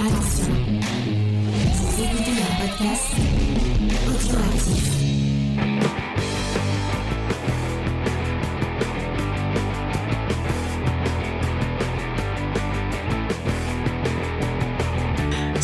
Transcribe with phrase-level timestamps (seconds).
[0.00, 0.54] Attention,
[1.74, 3.14] vous écoutez un podcast
[4.06, 4.97] audioactif.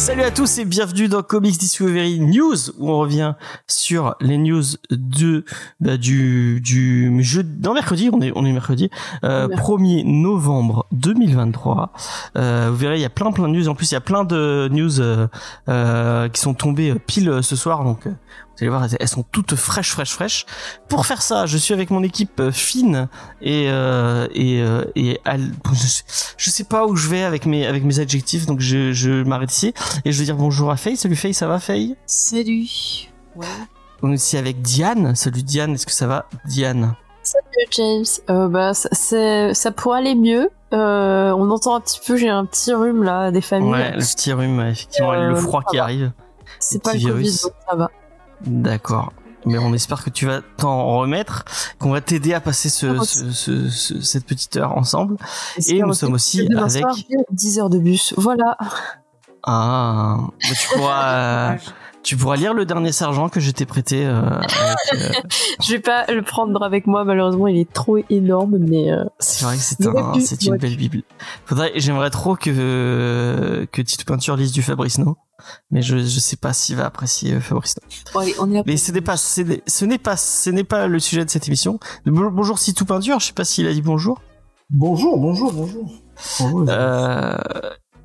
[0.05, 3.33] Salut à tous et bienvenue dans Comics Discovery News où on revient
[3.67, 5.47] sur les news de
[5.81, 8.91] bah, du du jeu non mercredi on est on est mercredi
[9.25, 11.95] euh, 1er novembre 2023
[12.37, 13.67] euh, vous verrez il y a plein plein de news.
[13.67, 15.27] En plus il y a plein de news euh,
[15.71, 18.07] euh, qui sont tombées pile euh, ce soir donc
[18.57, 20.47] vous allez voir, elles sont toutes fraîches, fraîches, fraîches.
[20.89, 23.09] Pour faire ça, je suis avec mon équipe euh, fine
[23.43, 25.21] et euh, et euh, et
[26.37, 29.53] je, sais- pas où je vais avec mes avec mes adjectifs, donc je je m'arrête
[29.53, 30.97] ici et je vais dire bonjour à Faye.
[30.97, 31.97] Salut Faye, ça va Faye?
[32.07, 32.69] Salut.
[33.37, 33.47] Ouais.
[34.03, 35.15] On est aussi avec Diane.
[35.15, 36.27] Salut Diane, est-ce que ça va?
[36.47, 38.05] Diane Salut James.
[38.29, 40.51] Euh, bah, ça, c'est- ça pourrait aller mieux.
[40.75, 43.71] Euh, on entend un petit peu, j'ai un petit rhume là, des familles.
[43.73, 45.85] Ouais, le petit rhume, effectivement, Euh, le froid qui va.
[45.85, 46.13] arrive.
[46.59, 47.43] c'est pas le Covid, virus.
[47.43, 47.91] donc ça va.
[48.47, 49.13] D'accord.
[49.47, 51.45] Mais on espère que tu vas t'en remettre,
[51.79, 55.17] qu'on va t'aider à passer ce, Ah, ce- ce- ce- cette petite heure ensemble.
[55.67, 58.15] Et nous sommes aussi avec- soir, j'ai 10 heures de bus.
[58.17, 58.57] Voilà.
[59.43, 61.57] Ah, bah, tu pourras,
[62.05, 64.07] tu pourras lire le dernier sergent que je t'ai prêté.
[64.07, 64.51] euh, avec,
[64.95, 65.13] euh,
[65.65, 69.45] Je vais pas le prendre avec moi, malheureusement, il est trop énorme, mais euh, c'est
[69.45, 70.13] vrai que c'est un,
[70.53, 71.03] une belle bible.
[71.47, 75.17] Faudrait, j'aimerais trop que que Tite Peinture lise du Fabrice No,
[75.71, 77.89] mais je je sais pas s'il va apprécier euh, Fabrice No.
[78.13, 79.41] Bon, allez, on est Mais ce n'est pas, ce
[79.85, 81.79] n'est pas, ce n'est pas le sujet de cette émission.
[82.07, 84.21] Bon- Bonjour Sitou Peinture, je sais pas s'il a dit bonjour.
[84.71, 85.91] Bonjour, bonjour, bonjour.
[86.41, 86.65] Bonjour.
[86.69, 87.37] Euh,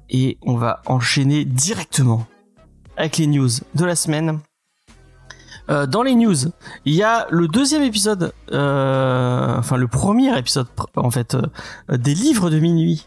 [0.09, 2.25] et on va enchaîner directement
[2.99, 4.39] avec les news de la semaine.
[5.69, 6.35] Euh, dans les news,
[6.85, 12.13] il y a le deuxième épisode, euh, enfin le premier épisode en fait euh, des
[12.15, 13.05] livres de minuit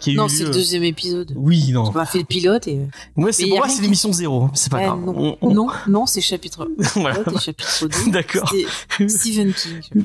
[0.00, 1.32] qui eu Non, c'est le deuxième épisode.
[1.36, 1.84] Oui, non.
[1.94, 2.80] On a fait le pilote et.
[3.16, 5.00] Ouais, c'est pour moi c'est l'émission zéro, c'est pas Eh, grave.
[5.00, 7.18] non, On- on- non, non, c'est chapitre 1 voilà.
[7.34, 8.10] et chapitre 2.
[8.10, 8.50] D'accord.
[9.08, 10.04] Stephen King.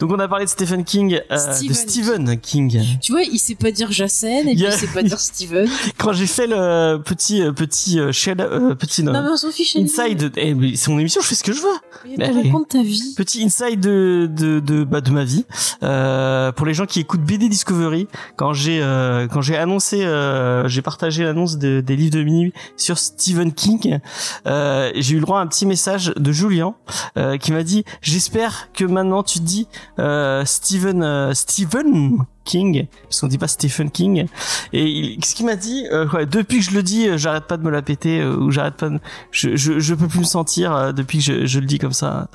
[0.00, 2.80] Donc on a parlé de Stephen King, euh, de Stephen Stephen King.
[3.00, 5.68] Tu vois, il sait pas dire Jacen et Il a- sait pas dire Steven.
[5.98, 9.76] Quand j'ai fait le petit petit euh, petit non, mais on s'en fiche.
[9.76, 11.68] Inside, eh, c'est mon émission, je fais ce que je veux.
[12.04, 12.48] Mais Mais attends, allez.
[12.50, 13.14] raconte ta vie.
[13.16, 15.44] Petit inside de de de, bah, de ma vie
[15.82, 18.08] euh, pour les gens qui écoutent BD Discovery.
[18.36, 22.52] Quand j'ai euh, quand j'ai annoncé, euh, j'ai partagé l'annonce de- des livres de minuit
[22.76, 24.00] sur Stephen King.
[24.46, 26.74] Euh, j'ai eu le droit à un petit message de Julien
[27.16, 32.86] euh, qui m'a dit j'espère que maintenant tu te dis euh, Stephen euh, Stephen King
[33.04, 34.26] parce qu'on dit pas Stephen King
[34.72, 37.44] et il, ce qu'il m'a dit euh, ouais, depuis que je le dis euh, j'arrête
[37.44, 39.00] pas de me la péter euh, ou j'arrête pas de,
[39.30, 41.92] je, je je peux plus me sentir euh, depuis que je, je le dis comme
[41.92, 42.28] ça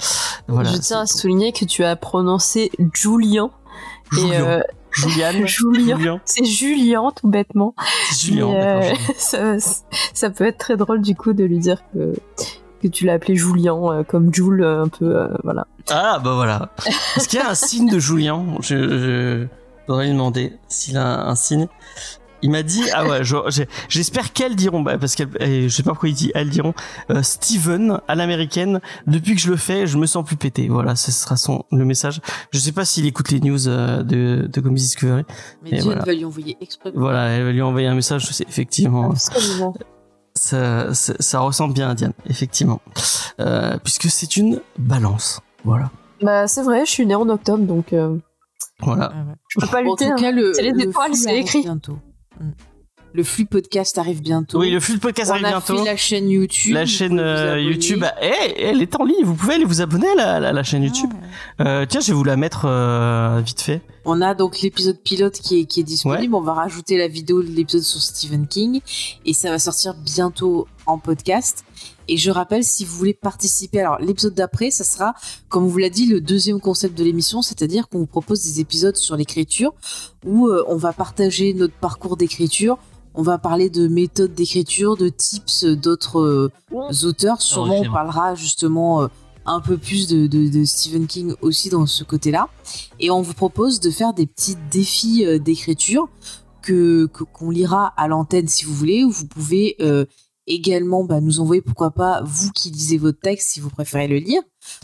[0.48, 3.52] voilà je tiens à souligner que tu as prononcé Julien.
[4.12, 4.60] Julien.
[4.60, 5.46] Et Julien.
[5.98, 7.76] Julien c'est Julien, tout bêtement.
[8.18, 8.96] Julien euh, Julien.
[9.18, 9.58] ça,
[10.14, 12.14] ça peut être très drôle du coup de lui dire que,
[12.82, 15.68] que tu l'as appelé Julien, euh, comme Jules, un peu, euh, voilà.
[15.92, 16.72] ah bah voilà
[17.16, 18.44] est-ce qu'il y a un signe de Julien?
[18.62, 19.46] Je, je
[19.90, 21.68] voudrais lui demander s'il a un signe
[22.42, 23.22] il m'a dit ah ouais
[23.90, 26.74] j'espère qu'elles diront bah, parce qu'elle je sais pas pourquoi il dit elles diront
[27.12, 30.96] euh, Steven à l'américaine depuis que je le fais je me sens plus pété voilà
[30.96, 34.62] ce sera son le message je sais pas s'il écoute les news euh, de de
[34.62, 35.24] Comics Discovery
[35.64, 36.04] Mais Dieu voilà.
[36.06, 36.92] va lui envoyer exprès.
[36.96, 39.74] voilà elle va lui envoyer un message je sais effectivement Absolument.
[40.36, 42.80] ça, ça, ça ressemble bien à Diane, effectivement.
[43.42, 45.42] Euh, puisque c'est une balance.
[45.66, 45.92] Voilà.
[46.22, 48.18] Bah, c'est vrai, je suis née en octobre, donc euh,
[48.82, 49.12] Voilà.
[49.14, 49.34] Ah ouais.
[49.50, 50.06] je peux pas Bon, en lutter.
[50.06, 50.16] tout hein.
[50.18, 51.62] cas, le, C'est les le étoiles, c'est écrit.
[51.64, 51.98] bientôt.
[52.40, 52.50] Mm.
[53.12, 54.60] Le flux podcast arrive bientôt.
[54.60, 55.78] Oui, le flux podcast on arrive a bientôt.
[55.80, 56.74] fait la chaîne YouTube.
[56.76, 57.60] La chaîne euh.
[57.60, 59.24] YouTube, ah, eh, elle est en ligne.
[59.24, 61.10] Vous pouvez aller vous abonner à la, la- la chaîne YouTube.
[61.58, 61.68] Ah.
[61.68, 63.82] Euh, tiens, je vais vous la mettre euh, vite fait.
[64.06, 66.36] On a donc l'épisode pilote qui est, qui est disponible.
[66.36, 68.80] On va rajouter la vidéo de l'épisode sur Stephen King
[69.26, 71.66] et ça va sortir bientôt en podcast.
[72.12, 75.14] Et je rappelle, si vous voulez participer, alors l'épisode d'après, ça sera,
[75.48, 78.60] comme on vous l'a dit, le deuxième concept de l'émission, c'est-à-dire qu'on vous propose des
[78.60, 79.74] épisodes sur l'écriture
[80.26, 82.78] où euh, on va partager notre parcours d'écriture.
[83.14, 86.52] On va parler de méthodes d'écriture, de tips d'autres euh,
[87.04, 87.42] auteurs.
[87.42, 89.08] Sûrement, on parlera justement euh,
[89.46, 92.50] un peu plus de, de- de Stephen King aussi dans ce côté-là.
[93.00, 96.08] Et on vous propose de faire des petits défis euh, d'écriture
[96.62, 99.04] que qu'on lira à l'antenne si vous voulez.
[99.04, 100.06] Ou vous pouvez euh,
[100.50, 104.18] également bah, nous envoyer, pourquoi pas, vous qui lisez votre texte si vous préférez le
[104.18, 104.42] lire.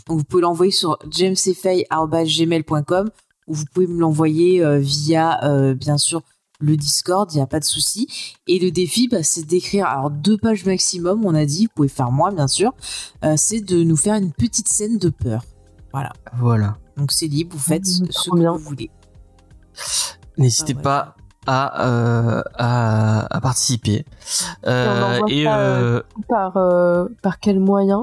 [0.08, 3.10] Donc vous pouvez l'envoyer sur jamesfay.gmail.com
[3.48, 6.22] ou vous pouvez me l'envoyer euh, via, euh, bien sûr,
[6.58, 8.08] le Discord, il n'y a pas de souci.
[8.46, 11.88] Et le défi, bah, c'est d'écrire alors deux pages maximum, on a dit, vous pouvez
[11.88, 12.72] faire moins, bien sûr.
[13.24, 15.44] Euh, c'est de nous faire une petite scène de peur.
[15.92, 16.12] Voilà.
[16.38, 16.78] Voilà.
[16.96, 18.52] Donc c'est libre, vous faites Mmh, ce que bien.
[18.52, 18.90] vous voulez.
[20.38, 20.82] N'hésitez Ah ouais.
[20.82, 21.15] pas
[21.46, 24.04] à euh, à, à, participer.
[24.66, 28.02] Euh, et, et euh, par euh, par quel moyen?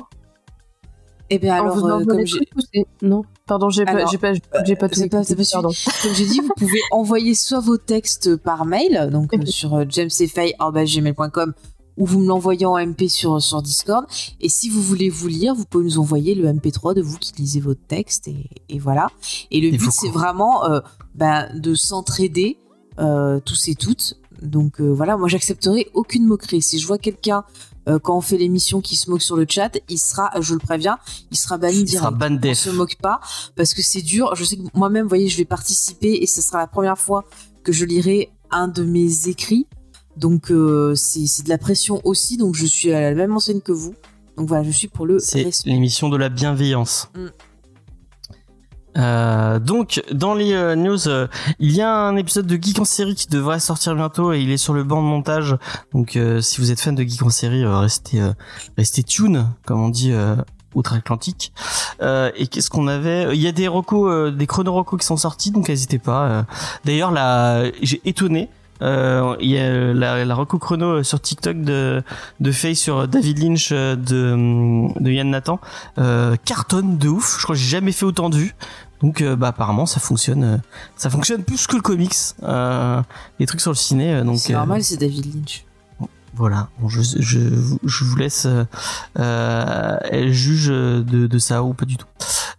[1.29, 5.23] Eh bien alors, comme j'ai non, pardon, j'ai pas j'ai pas j'ai pas tout pas,
[5.23, 5.71] pas pardon.
[6.01, 11.53] Comme j'ai dit, vous pouvez envoyer soit vos textes par mail, donc sur jamesfay@gmail.com
[11.97, 14.05] ou vous me l'envoyez en MP sur, sur Discord.
[14.41, 17.33] Et si vous voulez vous lire, vous pouvez nous envoyer le MP3 de vous qui
[17.37, 18.27] lisez votre texte.
[18.27, 19.07] Et, et voilà.
[19.51, 20.79] Et le but, c'est vraiment euh,
[21.15, 22.62] bah, de s'entraider euh,
[22.97, 24.17] tous et toutes.
[24.43, 26.61] Donc euh, voilà, moi j'accepterai aucune moquerie.
[26.61, 27.43] Si je vois quelqu'un
[27.87, 30.59] euh, quand on fait l'émission qui se moque sur le chat, il sera, je le
[30.59, 30.97] préviens,
[31.31, 32.17] il sera banni il direct.
[32.19, 33.19] Sera on se moque pas
[33.55, 34.35] parce que c'est dur.
[34.35, 37.23] Je sais que moi-même, vous voyez, je vais participer et ce sera la première fois
[37.63, 39.67] que je lirai un de mes écrits.
[40.17, 43.71] Donc euh, c'est de la pression aussi, donc je suis à la même enseigne que
[43.71, 43.95] vous.
[44.37, 47.09] Donc voilà, je suis pour le C'est l'émission de la bienveillance.
[47.15, 47.27] Mm.
[48.97, 51.27] Euh, donc dans les euh, news, euh,
[51.59, 54.51] il y a un épisode de Geek en série qui devrait sortir bientôt et il
[54.51, 55.55] est sur le banc de montage.
[55.93, 58.21] Donc si vous êtes fan de Geek en série, restez
[58.77, 60.13] restez tune comme on dit
[60.75, 61.53] outre-Atlantique.
[62.01, 63.35] et qu'est-ce qu'on avait?
[63.35, 66.45] Il y a des recos, des chrono qui sont sortis, donc n'hésitez pas.
[66.85, 68.49] D'ailleurs là, j'ai étonné
[69.39, 72.03] il y a la, la reco chrono sur TikTok de
[72.39, 75.59] de Faye sur David Lynch euh, de de Yann Nathan
[75.97, 77.37] euh, cartonne de ouf.
[77.39, 78.55] Je crois que j'ai jamais fait autant de vues.
[79.01, 80.61] Donc bah apparemment ça fonctionne
[80.95, 82.15] ça fonctionne plus que le comics
[83.37, 85.65] les trucs sur le ciné donc c'est normal c'est David Lynch
[86.35, 87.39] voilà, bon, je, je,
[87.83, 88.47] je, vous laisse
[89.19, 89.99] euh,
[90.31, 92.07] juge de, de ça ou pas du tout.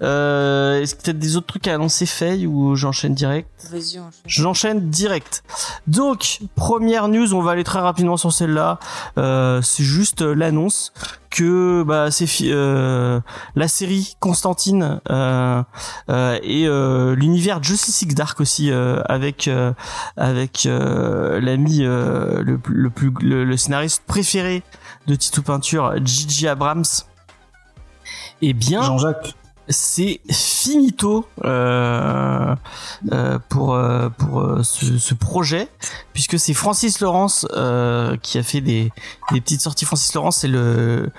[0.04, 3.48] Euh, Est-ce que tu as des autres trucs à annoncer, Faye, ou j'enchaîne direct?
[3.70, 4.22] Vas-y, enchaîne.
[4.26, 5.42] J'enchaîne direct.
[5.86, 8.78] Donc, première news, on va aller très rapidement sur celle-là.
[9.18, 10.92] Euh, c'est juste l'annonce
[11.34, 13.20] que bah c'est euh,
[13.56, 15.62] la série Constantine euh,
[16.08, 19.72] euh, et euh, l'univers Justice League Dark aussi euh, avec euh,
[20.16, 24.62] avec l'ami le, le plus le, scénariste préféré
[25.08, 26.84] de Tito Peinture Gigi Abrams
[28.40, 29.34] et eh bien Jean-Jacques
[29.68, 32.54] c'est finito euh,
[33.12, 35.68] euh, pour euh, ce, projet
[36.12, 37.46] puisque c'est Francis Laurence
[38.22, 38.92] qui a fait des,
[39.32, 39.84] des petites sorties.
[39.84, 41.12] Francis Laurence c'est le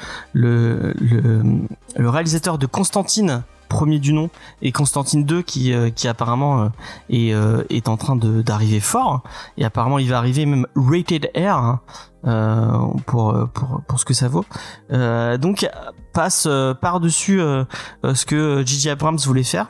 [1.97, 3.43] réalisateur de Constantine
[3.75, 4.29] premier du nom
[4.61, 6.71] et Constantine 2 qui qui apparemment
[7.09, 7.33] est
[7.69, 9.23] est en train d'arriver fort
[9.57, 11.81] et apparemment il va arriver même rated R hein,
[12.27, 12.71] euh,
[13.05, 14.45] pour pour pour ce que ça vaut.
[14.91, 15.69] Euh, donc
[16.11, 19.67] passe euh, par dessus ce que Gigi Abrams voulait faire.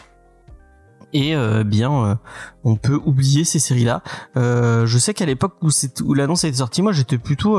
[1.14, 2.20] Et bien
[2.66, 4.02] on peut oublier ces séries là
[4.36, 5.70] je sais qu'à l'époque où,
[6.04, 7.58] où l'annonce été sortie moi j'étais plutôt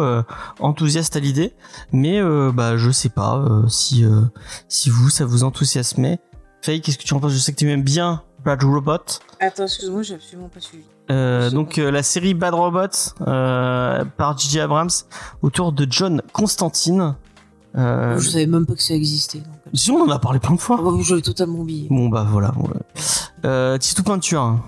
[0.61, 1.55] enthousiaste à l'idée.
[1.91, 2.21] Mais
[2.53, 4.05] bah je sais pas si
[4.69, 6.19] si vous ça vous enthousiasmait
[6.67, 7.33] Faye qu'est-ce que tu en penses?
[7.33, 8.99] Je sais que tu aimes bien Bad Robot
[9.39, 10.83] attends excuse-moi j'ai absolument pas suivi
[11.13, 12.89] euh, donc euh, la série Bad Robot
[13.25, 14.59] euh, par J.J.
[14.59, 14.91] Abrams
[15.43, 17.15] autour de John Constantine.
[17.77, 19.43] Je savais même pas que ça existait.
[19.75, 20.81] Si on en a parlé plein de fois.
[20.83, 21.87] Oh, J'avais totalement oublié.
[21.89, 22.53] Bon bah voilà.
[23.79, 24.59] Tito Peinture.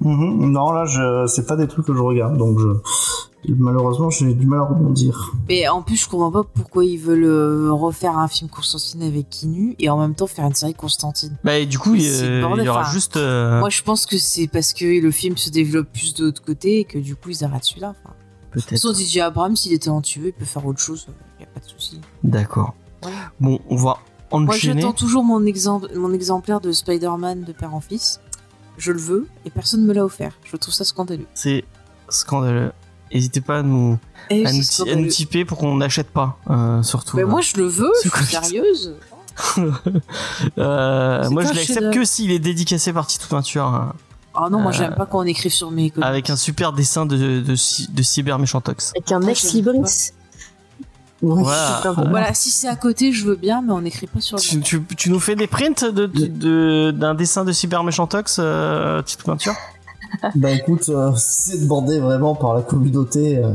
[0.00, 2.66] Mm Non là je c'est pas des trucs que je regarde donc je
[3.48, 5.32] malheureusement j'ai du mal à rebondir.
[5.48, 9.28] Mais en plus je comprends pas pourquoi ils veulent euh, refaire un film Constantine avec
[9.28, 11.36] Kinu et en même temps faire une série Constantine.
[11.44, 13.16] Bah et du coup il, y aura juste.
[13.16, 16.42] Euh, moi je pense que c'est parce que le film se développe plus de l'autre
[16.42, 17.94] côté et que du coup ils arrêtent celui-là.
[18.02, 18.14] Enfin,
[18.50, 18.78] Peut-être.
[18.78, 21.06] Sans DJ Abrams s'il est talentueux il peut faire autre chose,
[21.38, 22.00] y a pas de souci.
[22.24, 22.74] D'accord.
[23.40, 23.98] Bon on va
[24.30, 24.74] enchaîner.
[24.74, 28.20] Moi j'attends toujours mon, exemple, mon exemplaire de Spider-Man de père en fils.
[28.78, 30.32] Je le veux et personne ne me l'a offert.
[30.44, 31.26] Je trouve ça scandaleux.
[31.34, 31.64] C'est
[32.08, 32.72] scandaleux.
[33.12, 33.98] N'hésitez pas à nous,
[34.30, 37.16] eh, à, nous à nous, typer pour qu'on n'achète pas, euh, surtout.
[37.16, 38.94] Mais moi, je le veux, je suis sérieuse.
[40.58, 43.94] euh, moi, je l'accepte que s'il est dédicacé par Tito Peinture.
[44.34, 45.92] Ah non, moi, j'aime pas qu'on écrive sur mes.
[46.00, 47.54] Avec un super dessin de, de, de,
[47.92, 48.92] de Cyber Méchantox.
[48.94, 49.56] Avec un ex
[51.20, 51.80] Voilà.
[52.10, 52.34] voilà.
[52.34, 54.38] si c'est à côté, je veux bien, mais on n'écrit pas sur.
[54.38, 59.02] Tu, tu, tu, nous fais des prints de, de, d'un dessin de Cyber Méchantox, euh,
[59.02, 59.54] Tito Peinture?
[60.36, 63.50] Bah écoute, euh, c'est demandé vraiment par la communauté, euh,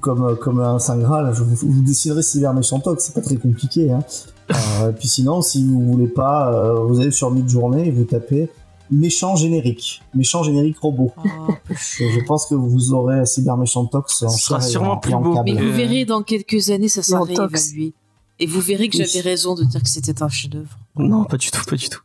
[0.00, 3.36] comme, euh, comme un Saint Graal, je vous, vous déciderez Cyber Méchantox, c'est pas très
[3.36, 3.90] compliqué.
[3.90, 4.00] Hein.
[4.82, 8.50] Euh, puis sinon, si vous voulez pas, euh, vous allez sur Mid-Journée et vous tapez
[8.94, 11.12] méchant générique, méchant générique robot.
[11.18, 15.42] Oh, je pense que vous aurez Cyber Méchantox en sera sûrement plus beau.
[15.44, 17.94] Mais vous verrez dans quelques années, ça sera réévalué.
[18.40, 20.78] Et vous verrez que j'avais raison de dire que c'était un chef-d'œuvre.
[20.96, 22.00] Non, pas du tout, pas du tout.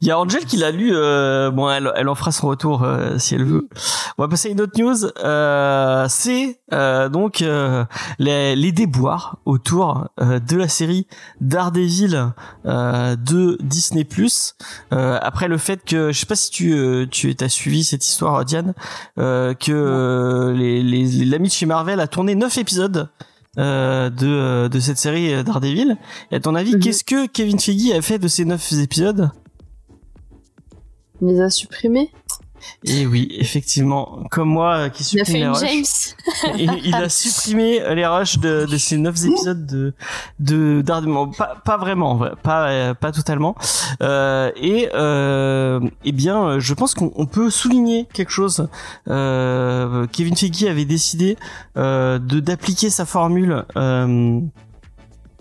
[0.00, 0.90] Il y a Angel qui l'a lu.
[0.94, 3.68] Euh, bon, elle, elle en fera son retour euh, si elle veut.
[4.16, 5.04] On va passer à une autre news.
[5.22, 7.84] Euh, c'est euh, donc euh,
[8.18, 11.06] les, les déboires autour de la série
[11.40, 12.32] Daredevil
[12.64, 14.06] de Disney+.
[14.90, 18.74] après le fait que, je sais pas si tu tu as suivi cette histoire, Diane,
[19.16, 23.08] que les, les l'ami de chez Marvel a tourné neuf épisodes
[23.58, 25.96] euh, de, euh, de cette série euh, Daredevil.
[26.30, 26.80] Et à ton avis, mhm.
[26.80, 29.30] qu'est-ce que Kevin Feige a fait de ces neuf épisodes?
[31.20, 32.12] Il les a supprimés?
[32.84, 36.14] Et oui, effectivement, comme moi euh, qui supprime les rushs,
[36.56, 39.94] il, a supprimé les rushs de, de ces neuf épisodes de
[40.38, 40.82] de
[41.36, 43.56] pas, pas vraiment, pas euh, pas totalement.
[44.02, 48.68] Euh, et euh, eh bien, je pense qu'on peut souligner quelque chose.
[49.08, 51.36] Euh, Kevin Feige avait décidé
[51.76, 53.64] euh, de d'appliquer sa formule.
[53.76, 54.40] Euh,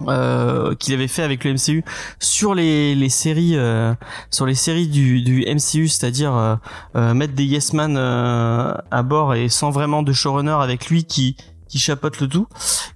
[0.07, 1.83] euh, qu'il avait fait avec le MCU
[2.19, 3.95] sur les, les séries euh,
[4.29, 6.55] sur les séries du, du MCU c'est-à-dire euh,
[6.95, 11.35] euh, mettre des yes man à bord et sans vraiment de showrunner avec lui qui
[11.67, 12.47] qui chapote le tout.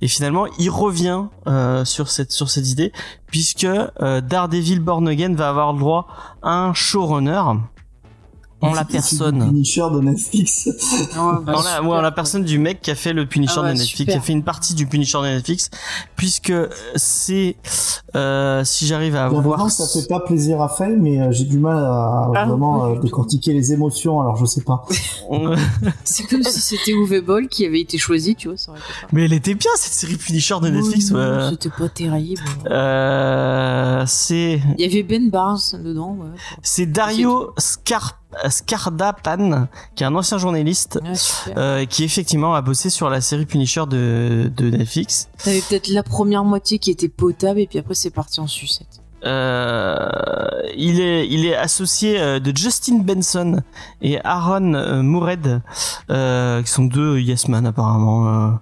[0.01, 1.23] Et finalement il revient
[1.83, 2.91] sur cette sur cette idée
[3.27, 3.67] puisque
[3.99, 6.07] Daredevil Born Again va avoir le droit
[6.41, 7.41] à un showrunner
[8.61, 9.45] en la personne.
[9.47, 10.69] Punisher de Netflix.
[11.17, 14.11] en, la, en la personne du mec qui a fait le Punisher ah de Netflix,
[14.11, 15.69] qui a fait une partie du Punisher de Netflix,
[16.15, 16.53] puisque
[16.95, 17.55] c'est
[18.15, 19.69] euh, si j'arrive à voir.
[19.69, 22.99] ça fait pas plaisir à faire, mais euh, j'ai du mal à ah, vraiment euh,
[22.99, 24.21] décortiquer les émotions.
[24.21, 24.85] Alors je sais pas.
[26.03, 28.57] c'est comme si c'était Uwe Boll qui avait été choisi, tu vois.
[28.57, 31.13] Ça aurait été Mais elle était bien cette série Punisher de Netflix.
[31.51, 32.41] C'était pas terrible.
[32.67, 34.61] Euh, c'est.
[34.77, 36.17] Il y avait Ben Barnes dedans.
[36.19, 36.29] Ouais.
[36.61, 40.99] C'est Dario Scarpa Skardapan, qui est un ancien journaliste,
[41.57, 45.29] euh, qui effectivement a bossé sur la série Punisher de, de Netflix.
[45.43, 49.01] T'avais peut-être la première moitié qui était potable et puis après c'est parti en sucette.
[49.23, 50.09] Euh,
[50.75, 53.61] il est il est associé euh, de Justin Benson
[54.01, 55.61] et Aaron euh, Moured,
[56.09, 58.57] euh, qui sont deux Yes Man apparemment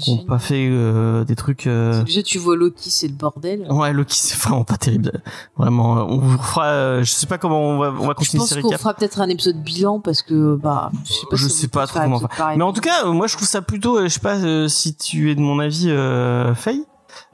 [0.00, 1.66] qui n'ont pas fait euh, des trucs.
[1.66, 2.02] Euh...
[2.02, 3.66] Déjà, tu vois Loki, c'est le bordel.
[3.70, 5.12] Ouais, Loki, c'est vraiment pas terrible.
[5.56, 6.66] Vraiment, on vous fera.
[6.66, 8.44] Euh, je sais pas comment on va, on va continuer.
[8.48, 11.36] Je pense qu'on fera peut-être un épisode bilan parce que bah, je sais pas.
[11.36, 12.20] Je sais pas trop comment.
[12.56, 13.98] Mais en tout cas, moi, je trouve ça plutôt.
[13.98, 16.84] Euh, je sais pas si tu es de mon avis, euh, Faye.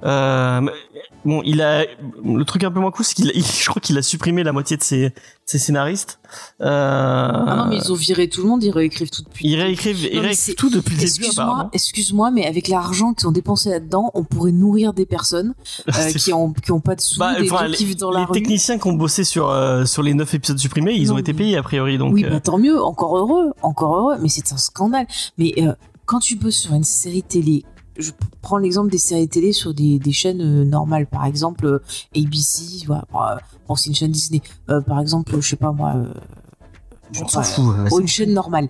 [0.02, 0.61] Euh,
[1.25, 1.85] bon, il a
[2.25, 4.76] le truc un peu moins cool, c'est qu'il, je crois qu'il a supprimé la moitié
[4.76, 5.12] de ses,
[5.47, 6.18] ses scénaristes.
[6.61, 9.49] Euh, ah non, mais ils ont viré tout le monde, ils réécrivent tout depuis.
[9.49, 11.06] Ils réécrivent, ils réécrivent tout depuis le début.
[11.06, 15.54] Excuse-moi, excuse-moi, mais avec l'argent qu'ils ont dépensé là-dedans, on pourrait nourrir des personnes
[15.88, 18.25] euh, qui ont qui ont pas de sous, bah, des gens qui vivent dans la
[18.25, 18.35] rue.
[18.35, 19.47] Les techniciens qui ont bossé sur
[19.87, 22.14] sur les neuf épisodes supprimés, ils ont été payés a priori, donc.
[22.14, 25.06] Oui, bah, tant mieux, encore heureux, encore heureux, mais c'est un scandale.
[25.38, 25.54] Mais
[26.06, 27.64] quand tu bosses sur une série télé
[27.99, 28.12] je
[28.43, 31.83] prends l'exemple des séries télé sur des, des chaînes euh, normales, par exemple euh,
[32.17, 33.07] ABC, voilà,
[33.69, 35.95] bon, c'est une chaîne Disney, euh, par exemple, je sais pas moi,
[37.21, 37.75] on s'en fout.
[38.00, 38.69] une chaîne normale.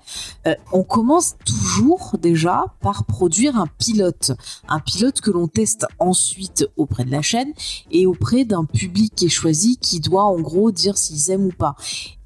[0.71, 4.33] On commence toujours déjà par produire un pilote.
[4.68, 7.52] Un pilote que l'on teste ensuite auprès de la chaîne
[7.90, 11.52] et auprès d'un public qui est choisi qui doit en gros dire s'ils aiment ou
[11.52, 11.76] pas.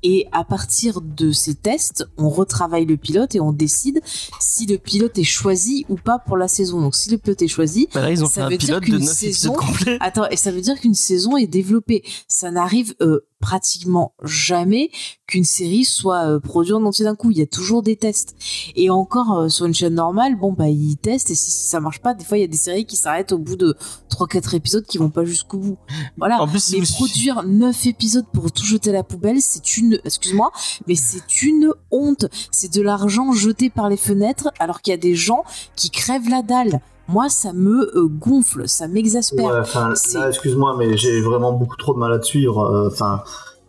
[0.02, 4.00] Et à partir de ces tests, on retravaille le pilote et on décide
[4.40, 6.80] si le pilote est choisi ou pas pour la saison.
[6.80, 8.80] Donc si le pilote est choisi, bah là, ils ont ça fait veut un dire
[8.80, 9.56] qu'une saison.
[10.00, 12.02] Attends, et ça veut dire qu'une saison est développée.
[12.28, 14.90] Ça n'arrive euh, pratiquement jamais
[15.26, 17.30] qu'une série soit euh, produite en entier d'un coup.
[17.30, 18.36] Il y a toujours des tests.
[18.76, 22.00] Et encore euh, sur une chaîne normale, bon bah ils testent et si, ça marche
[22.00, 23.76] pas, des fois il y a des séries qui s'arrêtent au bout de
[24.10, 25.78] 3-4 épisodes qui vont pas jusqu'au bout.
[26.18, 26.40] Voilà.
[26.40, 30.52] En plus, mais produire 9 épisodes pour tout jeter à la poubelle, c'est une, excuse-moi,
[30.86, 32.26] mais c'est une honte.
[32.50, 35.44] C'est de l'argent jeté par les fenêtres alors qu'il y a des gens
[35.76, 39.46] qui crèvent la dalle moi ça me euh, gonfle, ça m'exaspère.
[39.46, 42.60] Ouais, excuse-moi, mais j'ai vraiment beaucoup trop de mal à te suivre.
[42.60, 43.22] Euh, enfin,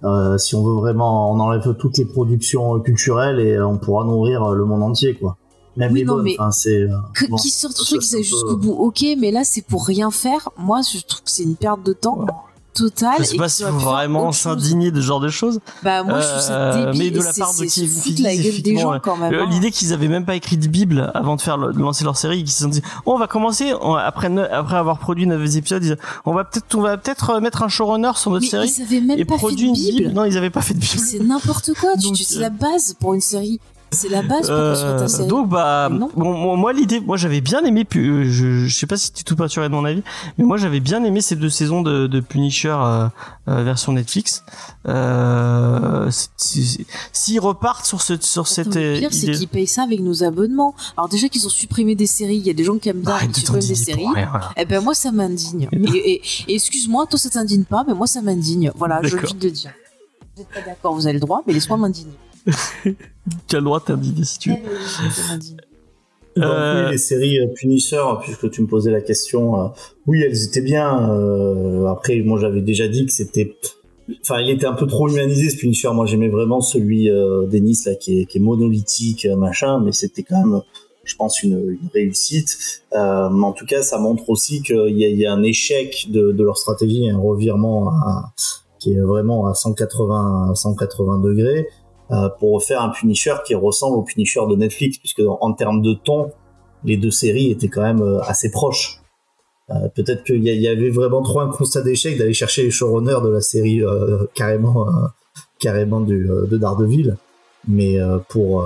[0.03, 4.51] euh, si on veut vraiment, on enlève toutes les productions culturelles et on pourra nourrir
[4.51, 5.37] le monde entier, quoi.
[5.77, 6.27] Même les bonnes.
[6.51, 6.85] c'est.
[7.41, 10.49] qui sortent truc, qui jusqu'au bout, ok, mais là c'est pour rien faire.
[10.57, 12.25] Moi, je trouve que c'est une perte de temps
[12.73, 13.15] total.
[13.19, 15.59] Je sais pas si faut vraiment s'indigner de ce genre de choses.
[15.83, 17.03] Bah moi je trouve ça euh, débile.
[17.03, 19.33] Mais de la part de qui la gueule des gens quand même.
[19.33, 19.47] Hein.
[19.49, 22.39] L'idée qu'ils avaient même pas écrit de Bible avant de faire de lancer leur série,
[22.39, 26.33] qu'ils se sont dit oh, on va commencer après après avoir produit 9 épisodes, on
[26.33, 28.73] va peut-être on va peut-être euh, mettre un showrunner sur notre mais série.
[28.77, 30.13] Ils avaient même pas fait de Bible.
[30.13, 30.99] Non, ils avaient pas fait de Bible.
[30.99, 31.91] C'est n'importe quoi.
[31.97, 33.59] C'est la base pour une série.
[33.93, 35.27] C'est la base pour euh, ta série.
[35.27, 39.19] Donc bah bon, moi l'idée, moi j'avais bien aimé, je, je sais pas si tu
[39.19, 40.01] es tout peinturé de mon avis,
[40.37, 43.07] mais moi j'avais bien aimé ces deux saisons de, de Punisher euh,
[43.49, 44.43] euh, version Netflix.
[44.87, 50.23] Euh, S'ils repartent sur ce sur cette le pire, c'est qu'ils payent ça avec nos
[50.23, 50.73] abonnements.
[50.95, 53.17] Alors déjà qu'ils ont supprimé des séries, il y a des gens qui aiment bien
[53.19, 54.05] bah, supprimer des séries.
[54.15, 55.67] Et eh ben moi ça m'indigne.
[55.93, 58.71] Et, et, excuse-moi, toi ça t'indigne pas, mais moi ça m'indigne.
[58.75, 59.71] Voilà, je viens de le dire.
[60.37, 62.13] n'êtes pas d'accord, vous avez le droit, mais laisse-moi m'indigner.
[63.47, 64.55] Tu as le droit de t'indigner si tu veux.
[66.37, 69.73] Donc, oui, les séries Punisher, puisque tu me posais la question,
[70.07, 71.11] oui, elles étaient bien.
[71.89, 73.57] après, moi, j'avais déjà dit que c'était
[74.21, 77.83] enfin il était un peu trop humanisé ce Punisher moi j'aimais vraiment celui euh, d'Ennis
[77.85, 80.61] là qui est, qui est monolithique euh, machin mais c'était quand même
[81.03, 85.15] je pense une, une réussite euh, mais en tout cas ça montre aussi qu'il y
[85.15, 88.33] y a un échec de, de leur stratégie un revirement à,
[88.79, 91.80] qui est vraiment à 180 180 degrés euh,
[92.39, 96.31] pour faire un Punisher qui ressemble au Punisher de Netflix puisque en, termes de ton
[96.83, 99.01] les deux séries étaient quand même euh, assez proches.
[99.69, 103.29] Euh, peut-être qu'il y, avait vraiment trop un constat d'échec d'aller chercher les showrunners de
[103.29, 105.07] la série euh, carrément euh,
[105.59, 107.15] carrément de Daredevil.
[107.67, 107.99] Mais
[108.29, 108.65] pour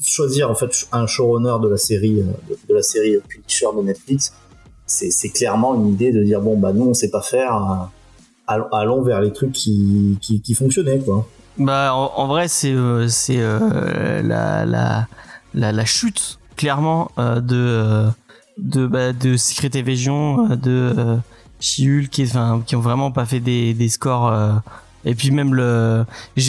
[0.00, 2.24] choisir en fait un showrunner de la série
[2.68, 4.32] de, la série Punisher de Netflix
[4.86, 7.88] c'est clairement une idée de dire bon bah nous on sait pas faire
[8.48, 11.28] allons vers les trucs qui, qui fonctionnaient quoi
[11.58, 12.74] bah en, vrai c'est
[13.08, 15.06] c'est la, la,
[15.54, 18.10] la, la chute clairement de
[18.60, 21.16] de bah, de Secret Evasion, euh, de euh,
[21.60, 24.52] Chiul qui enfin qui ont vraiment pas fait des des scores euh,
[25.04, 26.04] et puis même le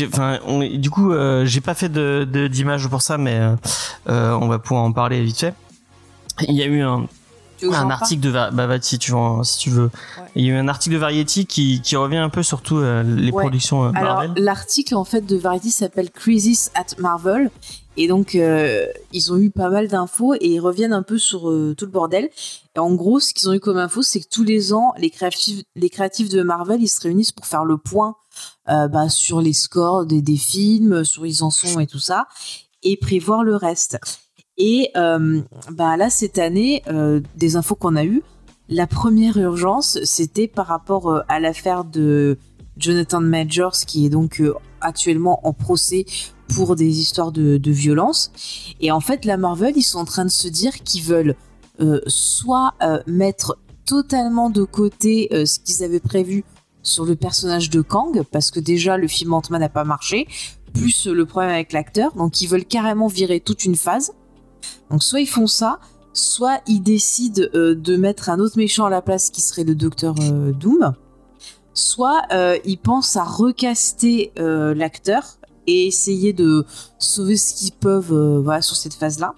[0.07, 0.39] enfin
[0.73, 3.39] du coup j'ai pas fait de d'image pour ça mais
[4.07, 5.53] on va pouvoir en parler vite fait.
[6.47, 7.07] Il y a eu un
[7.63, 9.91] un article de bah, si tu veux si tu veux.
[10.35, 12.79] Il y a eu un article de Variety qui, qui revient un peu sur tout
[12.79, 17.51] les productions Marvel alors l'article en fait de Variety s'appelle Crisis at Marvel.
[17.97, 21.49] Et donc, euh, ils ont eu pas mal d'infos et ils reviennent un peu sur
[21.49, 22.29] euh, tout le bordel.
[22.75, 25.09] Et en gros, ce qu'ils ont eu comme info, c'est que tous les ans, les
[25.09, 28.15] créatifs, les créatifs de Marvel, ils se réunissent pour faire le point
[28.69, 32.27] euh, bah, sur les scores des, des, films, sur ils en sont et tout ça,
[32.81, 33.99] et prévoir le reste.
[34.57, 36.83] Et bah là, cette année,
[37.35, 38.21] des infos qu'on a eues,
[38.69, 42.37] la première urgence, c'était par rapport à l'affaire de
[42.77, 44.41] Jonathan Majors, qui est donc
[44.81, 46.05] actuellement en procès
[46.53, 48.31] pour des histoires de, violence.
[48.79, 51.35] Et en fait, la Marvel, ils sont en train de se dire qu'ils veulent
[51.79, 56.43] euh, soit euh, mettre totalement de côté euh, ce qu'ils avaient prévu
[56.83, 60.27] sur le personnage de Kang, parce que déjà le film Ant-Man n'a pas marché,
[60.73, 64.13] plus le problème avec l'acteur, donc ils veulent carrément virer toute une phase.
[64.89, 65.79] Donc soit ils font ça,
[66.13, 70.13] soit ils décident de mettre un autre méchant à la place qui serait le docteur
[70.15, 70.93] Doom,
[71.73, 72.23] soit
[72.65, 76.65] ils pensent à recaster l'acteur et essayer de
[76.97, 79.35] sauver ce qu'ils peuvent euh, voilà, sur cette phase-là.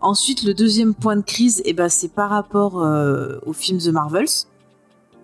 [0.00, 3.88] Ensuite, le deuxième point de crise, eh ben, c'est par rapport euh, au film The
[3.88, 4.46] Marvels.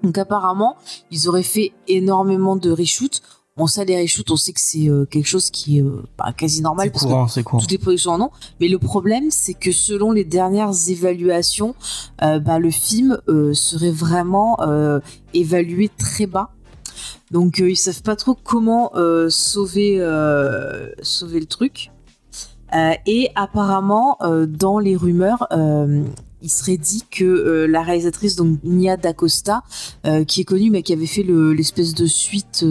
[0.03, 0.77] Donc apparemment,
[1.11, 3.23] ils auraient fait énormément de reshoots.
[3.57, 5.85] On sait les reshoots, on sait que c'est euh, quelque chose qui est
[6.19, 8.31] bah, quasi normal parce courant, que toutes les productions en ont.
[8.61, 11.75] Mais le problème, c'est que selon les dernières évaluations,
[12.21, 13.19] bah, le film
[13.53, 14.59] serait vraiment
[15.33, 16.51] évalué très bas
[17.31, 21.91] donc euh, ils savent pas trop comment euh, sauver euh, sauver le truc.
[23.07, 25.49] et apparemment dans les rumeurs
[26.43, 29.63] il serait dit que la réalisatrice donc Nia D'Acosta,
[30.27, 32.65] qui est connue mais qui avait fait l'espèce de suite,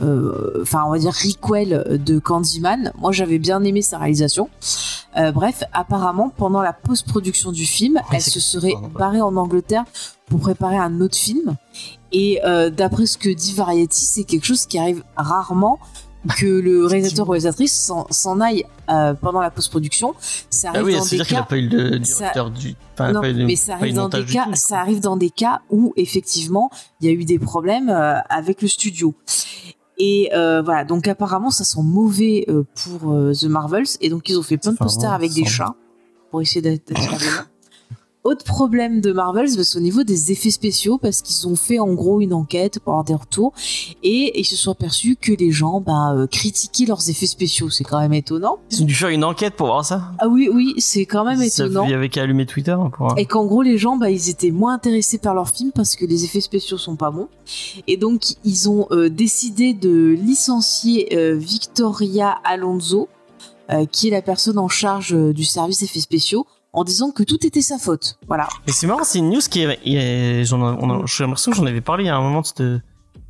[0.00, 2.92] enfin on va dire requel de Candyman.
[2.98, 4.48] Moi j'avais bien aimé sa réalisation.
[5.34, 9.84] bref, apparemment pendant la post-production du film, elle se serait barrée en Angleterre
[10.26, 11.56] pour préparer un autre film
[12.12, 15.78] et euh, d'après ce que dit Variety, c'est quelque chose qui arrive rarement
[16.36, 20.14] que le réalisateur ou réalisatrice s'en aille euh, pendant la post-production.
[20.50, 22.74] Ça ah arrive ah oui, c'est-à-dire qu'il n'a pas eu le directeur du.
[22.94, 24.46] Enfin, non, mais ça arrive dans des cas.
[24.54, 28.62] ça arrive dans des cas où effectivement il y a eu des problèmes euh, avec
[28.62, 29.14] le studio.
[29.98, 33.86] Et euh, voilà, donc apparemment ça sent mauvais pour The Marvels.
[34.00, 35.74] Et donc ils ont fait plein de posters avec des chats
[36.30, 36.92] pour essayer d'être
[38.28, 41.94] autre problème de Marvel, c'est au niveau des effets spéciaux, parce qu'ils ont fait en
[41.94, 43.52] gros une enquête pour avoir des retours,
[44.02, 47.70] et ils se sont aperçus que les gens bah, euh, critiquaient leurs effets spéciaux.
[47.70, 48.58] C'est quand même étonnant.
[48.70, 51.42] Ils ont dû faire une enquête pour voir ça Ah oui, oui, c'est quand même
[51.42, 51.84] étonnant.
[51.84, 52.76] Il y avait qu'à allumer Twitter.
[52.96, 53.14] Pour...
[53.16, 56.04] Et qu'en gros, les gens, bah, ils étaient moins intéressés par leur film parce que
[56.04, 57.28] les effets spéciaux sont pas bons.
[57.86, 63.08] Et donc, ils ont euh, décidé de licencier euh, Victoria Alonso,
[63.92, 66.46] qui est la personne en charge du service effets spéciaux
[66.78, 68.18] en disant que tout était sa faute.
[68.28, 68.48] Voilà.
[68.68, 69.78] Et c'est marrant, c'est une news qui est,
[70.44, 70.56] j'ai
[71.24, 72.60] l'impression que j'en avais parlé il y a un moment de cette,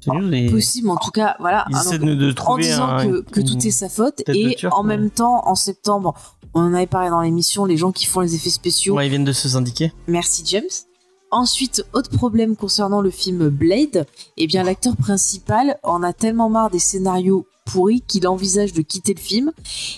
[0.07, 0.51] news.
[0.51, 1.65] Possible, en tout cas, voilà.
[1.71, 6.15] de, trouver en disant que, tout est sa faute et en même temps, en septembre,
[6.53, 8.97] on en avait parlé dans l'émission, les gens qui font les effets spéciaux.
[8.97, 9.95] Ouais, ils viennent de se syndiquer.
[10.07, 10.69] Merci James.
[11.31, 14.07] Ensuite, autre problème concernant le film Blade,
[14.37, 19.15] eh bien l'acteur principal en a tellement marre des scénarios pourri qu'il envisage de quitter
[19.15, 19.53] le film.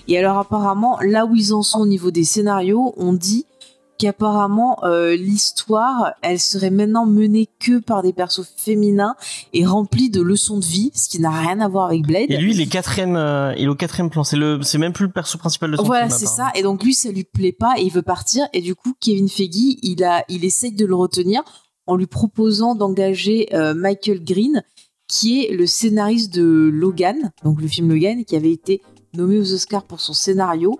[0.09, 3.47] Et alors apparemment, là où ils en sont au niveau des scénarios, on dit
[3.99, 9.15] qu'apparemment euh, l'histoire, elle serait maintenant menée que par des persos féminins
[9.53, 12.31] et remplie de leçons de vie, ce qui n'a rien à voir avec Blade.
[12.31, 14.25] Et lui, il est quatrième, euh, il est au quatrième plan.
[14.25, 16.51] C'est le, c'est même plus le perso principal de son Voilà, film, c'est apparemment.
[16.55, 16.59] ça.
[16.59, 18.47] Et donc lui, ça lui plaît pas et il veut partir.
[18.55, 21.43] Et du coup, Kevin Feige, il a, il essaye de le retenir
[21.87, 24.63] en lui proposant d'engager euh, Michael Green,
[25.11, 28.81] qui est le scénariste de Logan, donc le film Logan, qui avait été
[29.13, 30.79] nommé aux Oscars pour son scénario.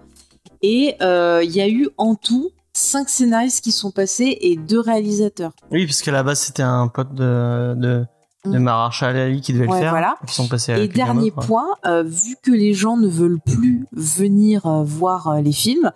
[0.63, 4.79] Et euh, il y a eu en tout cinq scénaristes qui sont passés et deux
[4.79, 5.53] réalisateurs.
[5.73, 8.05] Oui, puisque base, c'était un pote de,
[8.47, 8.69] de Mm.
[8.69, 9.91] Ali qui devait Ouais, le faire.
[9.91, 10.17] voilà.
[10.27, 13.87] Ils sont passés à Et dernier point, euh, vu que les gens ne veulent plus
[13.93, 15.91] venir euh, voir euh, les films,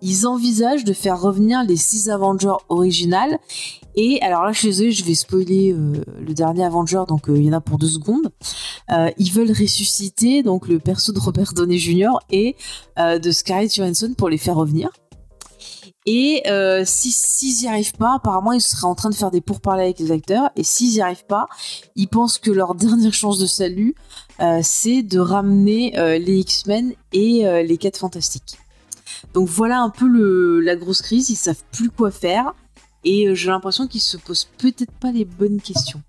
[0.00, 3.38] ils envisagent de faire revenir les six Avengers originales.
[3.96, 7.50] Et alors là, je suis désolée, je vais spoiler le dernier Avenger, donc il y
[7.50, 8.30] en a pour deux secondes.
[9.18, 12.12] Ils veulent ressusciter donc le perso de Robert Downey Jr.
[12.30, 12.54] et
[12.96, 14.90] de Scarlett Johansson pour les faire revenir.
[16.06, 19.40] Et euh, si s'ils n'y arrivent pas, apparemment ils seraient en train de faire des
[19.40, 20.50] pourparlers avec les acteurs.
[20.56, 21.46] Et s'ils n'y arrivent pas,
[21.96, 23.94] ils pensent que leur dernière chance de salut,
[24.40, 28.58] euh, c'est de ramener euh, les X-Men et les 4 Fantastiques.
[29.34, 32.54] Donc voilà un peu la grosse crise, ils savent plus quoi faire.
[33.04, 36.02] Et j'ai l'impression qu'ils se posent peut-être pas les bonnes questions.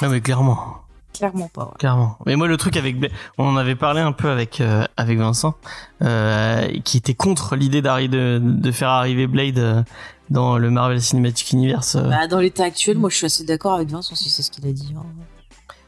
[0.00, 0.87] Ouais, mais clairement.
[1.18, 1.64] Clairement pas.
[1.64, 1.70] ouais.
[1.78, 2.16] Clairement.
[2.26, 5.18] Mais moi, le truc avec Blade, on en avait parlé un peu avec euh, avec
[5.18, 5.54] Vincent,
[6.02, 9.82] euh, qui était contre l'idée de, de faire arriver Blade euh,
[10.30, 11.96] dans le Marvel Cinematic Universe.
[11.96, 12.08] euh.
[12.08, 14.66] Bah, dans l'état actuel, moi je suis assez d'accord avec Vincent si c'est ce qu'il
[14.66, 14.94] a dit.
[14.96, 15.02] hein.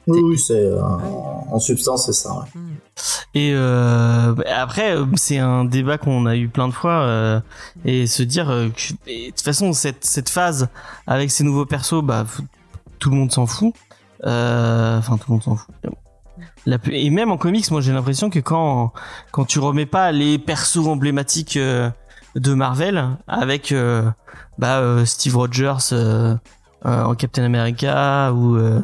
[0.07, 2.33] Oui, oui, c'est euh, en substance, c'est ça.
[2.33, 2.47] ouais.
[3.35, 7.41] Et euh, bah, après, c'est un débat qu'on a eu plein de fois, euh,
[7.85, 10.69] et se dire euh, que et de toute façon cette cette phase
[11.07, 12.25] avec ces nouveaux persos, bah
[12.99, 13.73] tout le monde s'en fout.
[14.25, 15.75] Euh, Enfin, tout le monde s'en fout.
[16.67, 18.93] La pu- et même en comics, moi j'ai l'impression que quand
[19.33, 21.91] quand tu remets pas les persos emblématiques euh,
[22.35, 24.11] de Marvel avec euh,
[24.59, 26.35] bah euh, Steve Rogers euh,
[26.87, 28.81] euh, en Captain America ou euh,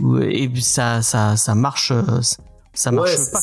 [0.00, 1.92] ou et puis ça ça ça marche
[2.74, 3.40] ça marche Ouais, c'est- pas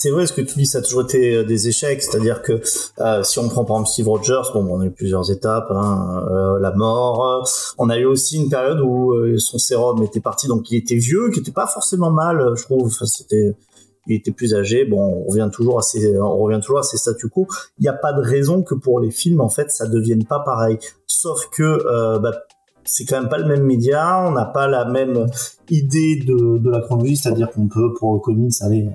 [0.00, 2.60] c'est- vrai ce que tu dis, ça a toujours été euh, des échecs, c'est-à-dire que
[3.00, 6.24] euh, si on prend par exemple Steve Rogers, bon, on a eu plusieurs étapes, hein,
[6.30, 7.46] euh, la mort,
[7.78, 10.96] on a eu aussi une période où euh, son sérum était parti, donc il était
[10.96, 13.54] vieux, qui était pas forcément mal, je trouve, enfin, c'était
[14.06, 16.96] il était plus âgé, bon, on revient toujours à ces, on revient toujours à ces
[16.96, 17.46] statu quo.
[17.78, 20.40] Il n'y a pas de raison que pour les films, en fait, ça devienne pas
[20.40, 20.78] pareil.
[21.06, 22.32] Sauf que, euh, bah,
[22.84, 25.26] c'est quand même pas le même média, on n'a pas la même
[25.68, 28.88] idée de, de la chronologie, c'est-à-dire qu'on peut, pour le comics, aller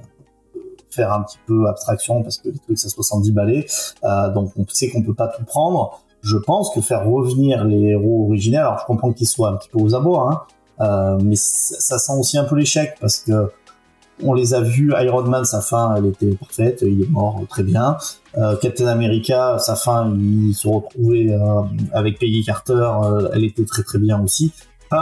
[0.96, 3.66] faire un petit peu abstraction parce que les trucs ça 70 balais.
[4.04, 6.02] Euh, donc on sait qu'on peut pas tout prendre.
[6.22, 9.70] Je pense que faire revenir les héros originels alors je comprends qu'ils soient un petit
[9.70, 10.42] peu aux abois hein,
[10.82, 13.52] euh, mais ça, sent aussi un peu l'échec parce que
[14.24, 17.64] on les a vus Iron Man sa fin elle était parfaite il est mort très
[17.64, 17.98] bien.
[18.38, 21.62] Euh, Captain America sa fin il se retrouvait euh,
[21.94, 24.52] avec Peggy Carter euh, elle était très très bien aussi.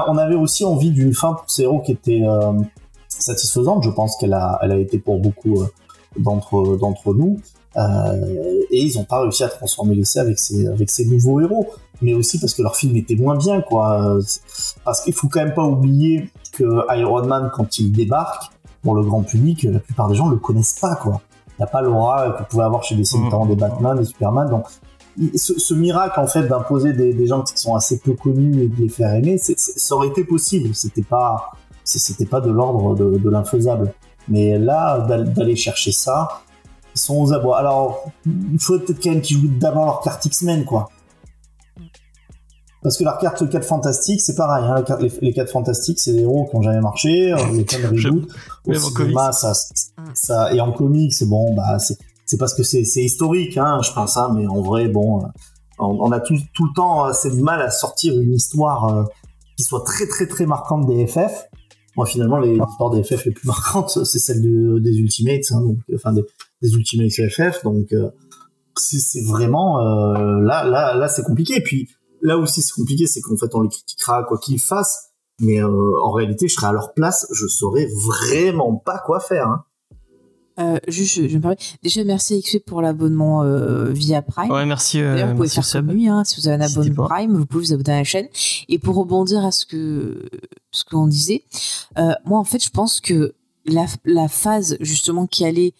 [0.07, 2.53] On avait aussi envie d'une fin pour ces héros qui était euh,
[3.07, 3.83] satisfaisante.
[3.83, 5.67] Je pense qu'elle a elle a été pour beaucoup euh,
[6.17, 7.37] d'entre d'entre nous
[7.77, 11.67] euh, et ils n'ont pas réussi à transformer l'essai avec ces avec ces nouveaux héros.
[12.01, 14.17] Mais aussi parce que leur film était moins bien quoi.
[14.83, 16.63] Parce qu'il faut quand même pas oublier que
[16.97, 18.51] Iron Man quand il débarque
[18.83, 21.21] pour le grand public la plupart des gens le connaissent pas quoi.
[21.49, 24.49] Il n'y a pas l'aura que pouvait avoir chez des notamment des Batman des Superman.
[24.49, 24.65] Donc
[25.35, 28.67] ce, ce miracle en fait d'imposer des, des gens qui sont assez peu connus et
[28.67, 30.73] de les faire aimer c'est- c'est- ça aurait été possible.
[30.75, 31.51] C'était pas
[31.85, 33.93] c'était pas de l'ordre de, de l'infaisable
[34.27, 36.41] mais là, d'al- d'aller chercher ça,
[36.95, 37.57] ils sont aux abois.
[37.57, 40.89] Alors, il faudrait peut-être quand même qu'ils jouent d'abord leur carte X-Men, quoi.
[42.81, 44.65] Parce que leur carte 4 fantastiques, c'est pareil.
[44.65, 47.31] Hein, les, les 4 fantastiques, c'est des héros qui ont jamais marché.
[47.31, 48.27] euh, a plein de reboots.
[48.65, 48.71] Au
[49.05, 49.53] cinéma, ça,
[50.13, 51.97] ça, et en comics, c'est bon, bah, c'est,
[52.37, 55.27] parce que c'est, historique, hein, je pense, hein, mais en vrai, bon, euh,
[55.79, 59.03] on, on a tout, tout le temps assez de mal à sortir une histoire euh,
[59.55, 61.47] qui soit très, très, très marquante des FF.
[61.95, 65.61] Moi, finalement, les histoires des FF les plus marquantes, c'est celle de, des Ultimates, hein,
[65.61, 66.23] donc, enfin, des,
[66.61, 68.09] des Ultimates FF, donc, euh,
[68.75, 71.57] c'est, vraiment, euh, là, là, là, c'est compliqué.
[71.57, 71.89] Et puis,
[72.21, 75.91] là aussi, c'est compliqué, c'est qu'en fait, on les critiquera quoi qu'ils fassent, mais euh,
[76.01, 79.47] en réalité, je serais à leur place, je saurais vraiment pas quoi faire.
[79.47, 79.63] Hein.
[80.59, 81.57] Euh, juste, je, me permets.
[81.81, 84.51] Déjà, merci XP pour l'abonnement euh, via Prime.
[84.51, 84.99] Ouais, merci.
[85.01, 87.07] euh, D'ailleurs, vous pouvez faire comme lui, hein, si vous avez un abonnement.
[87.07, 88.27] Prime, vous pouvez vous abonner à la chaîne.
[88.69, 90.29] Et pour rebondir à ce que
[90.71, 91.43] ce qu'on disait,
[91.97, 93.33] euh, moi en fait, je pense que
[93.65, 95.73] la, la phase justement qui allait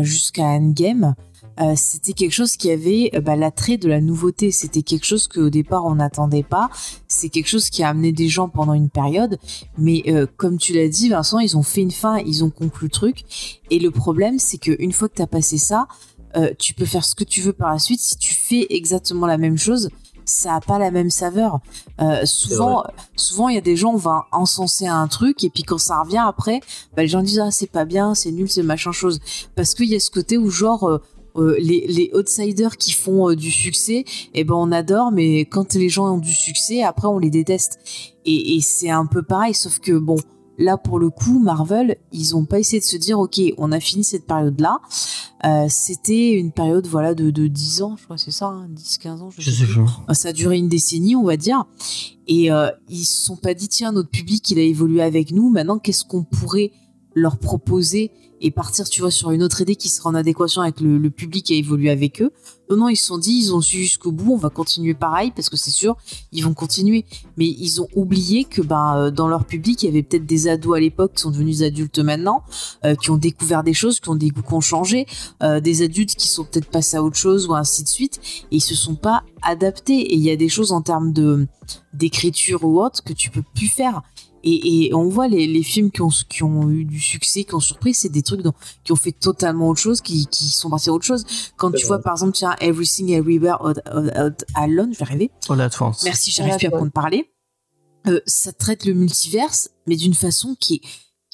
[0.00, 1.14] jusqu'à Endgame,
[1.60, 4.50] euh, c'était quelque chose qui avait euh, bah, l'attrait de la nouveauté.
[4.50, 6.70] C'était quelque chose qu'au départ on n'attendait pas.
[7.08, 9.38] C'est quelque chose qui a amené des gens pendant une période.
[9.78, 12.86] Mais euh, comme tu l'as dit, Vincent, ils ont fait une fin, ils ont conclu
[12.86, 13.60] le truc.
[13.70, 15.86] Et le problème, c'est qu'une fois que tu as passé ça,
[16.58, 18.00] tu peux faire ce que tu veux par la suite.
[18.00, 19.88] Si tu fais exactement la même chose,
[20.24, 21.60] ça a pas la même saveur.
[22.00, 22.84] Euh, souvent,
[23.16, 26.00] souvent il y a des gens on va encenser un truc et puis quand ça
[26.02, 26.60] revient après,
[26.96, 29.20] bah, les gens disent ah c'est pas bien, c'est nul, c'est machin chose.
[29.54, 31.02] Parce qu'il y a ce côté où genre euh,
[31.36, 35.74] euh, les, les outsiders qui font euh, du succès, eh ben on adore, mais quand
[35.74, 37.78] les gens ont du succès, après on les déteste.
[38.24, 40.16] Et, et c'est un peu pareil, sauf que bon,
[40.58, 43.80] là pour le coup, Marvel, ils ont pas essayé de se dire ok, on a
[43.80, 44.78] fini cette période-là.
[45.44, 49.08] Euh, C'était une période voilà de, de 10 ans, je crois, c'est ça, hein, 10-15
[49.20, 49.30] ans.
[49.36, 49.64] Je sais.
[50.12, 51.64] Ça a duré une décennie, on va dire.
[52.28, 52.48] Et
[52.88, 55.50] ils se sont pas dit tiens notre public il a évolué avec nous.
[55.50, 56.70] Maintenant qu'est-ce qu'on pourrait
[57.14, 60.80] leur proposer et partir, tu vois, sur une autre idée qui sera en adéquation avec
[60.80, 62.30] le, le public qui a évolué avec eux.
[62.70, 65.32] Non, non, ils se sont dit, ils ont su jusqu'au bout, on va continuer pareil,
[65.34, 65.96] parce que c'est sûr,
[66.32, 67.04] ils vont continuer.
[67.36, 70.48] Mais ils ont oublié que ben, euh, dans leur public, il y avait peut-être des
[70.48, 72.42] ados à l'époque qui sont devenus adultes maintenant,
[72.84, 75.06] euh, qui ont découvert des choses, qui ont des goûts qui ont changé,
[75.42, 78.20] euh, des adultes qui sont peut-être passés à autre chose, ou ainsi de suite,
[78.50, 80.00] et ils se sont pas adaptés.
[80.00, 81.46] Et il y a des choses en termes de
[81.92, 84.02] d'écriture ou autre que tu peux plus faire.
[84.46, 87.54] Et, et on voit les, les films qui ont, qui ont eu du succès, qui
[87.54, 88.52] ont surpris, c'est des trucs dont-
[88.84, 91.24] qui ont fait totalement autre chose, qui, qui sont passés à autre chose.
[91.56, 91.86] Quand tu vrai.
[91.86, 95.30] vois, par exemple, tiens, Everything Everywhere All, All- All- Alone, je vais arriver.
[95.48, 96.02] Oh la France.
[96.04, 97.30] Merci, j'arrive plus à prendre parler.
[98.06, 100.80] Euh, ça traite le multiverse, mais d'une façon qui est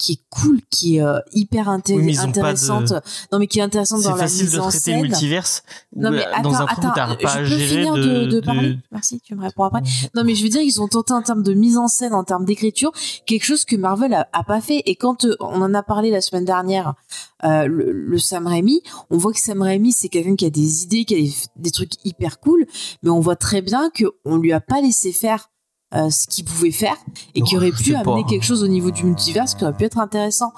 [0.01, 2.91] qui est cool, qui est euh, hyper inté- Oui, de- intéressante.
[3.31, 4.95] Non, mais qui est intéressante C'est dans la facile mise de en traiter scène.
[4.95, 5.63] le multiverse
[5.95, 8.25] Non mais euh, attends, dans un coup attends, pas à je peux finir de, de,
[8.25, 8.77] de de- parler?
[8.91, 9.83] Merci, tu me réponds après.
[10.15, 12.23] Non mais je veux dire, ils ont tenté en termes de mise en scène, en
[12.23, 12.91] termes d'écriture,
[13.27, 14.81] quelque chose que Marvel a, a pas fait.
[14.87, 16.95] Et quand euh, on en a parlé la semaine dernière,
[17.43, 20.83] euh, le, le Sam Raimi, on voit que Sam Raimi c'est quelqu'un qui a des
[20.83, 22.65] idées, qui a des, des trucs hyper cool,
[23.03, 25.49] mais on voit très bien que on lui a pas laissé faire.
[25.93, 26.95] Euh, ce qu'il pouvait faire
[27.35, 28.29] et qui aurait pu amener pas.
[28.29, 30.53] quelque chose au niveau du multiverse qui aurait pu être intéressant.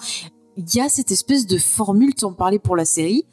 [0.55, 3.25] Il y a cette espèce de formule, tu en parlais pour la série,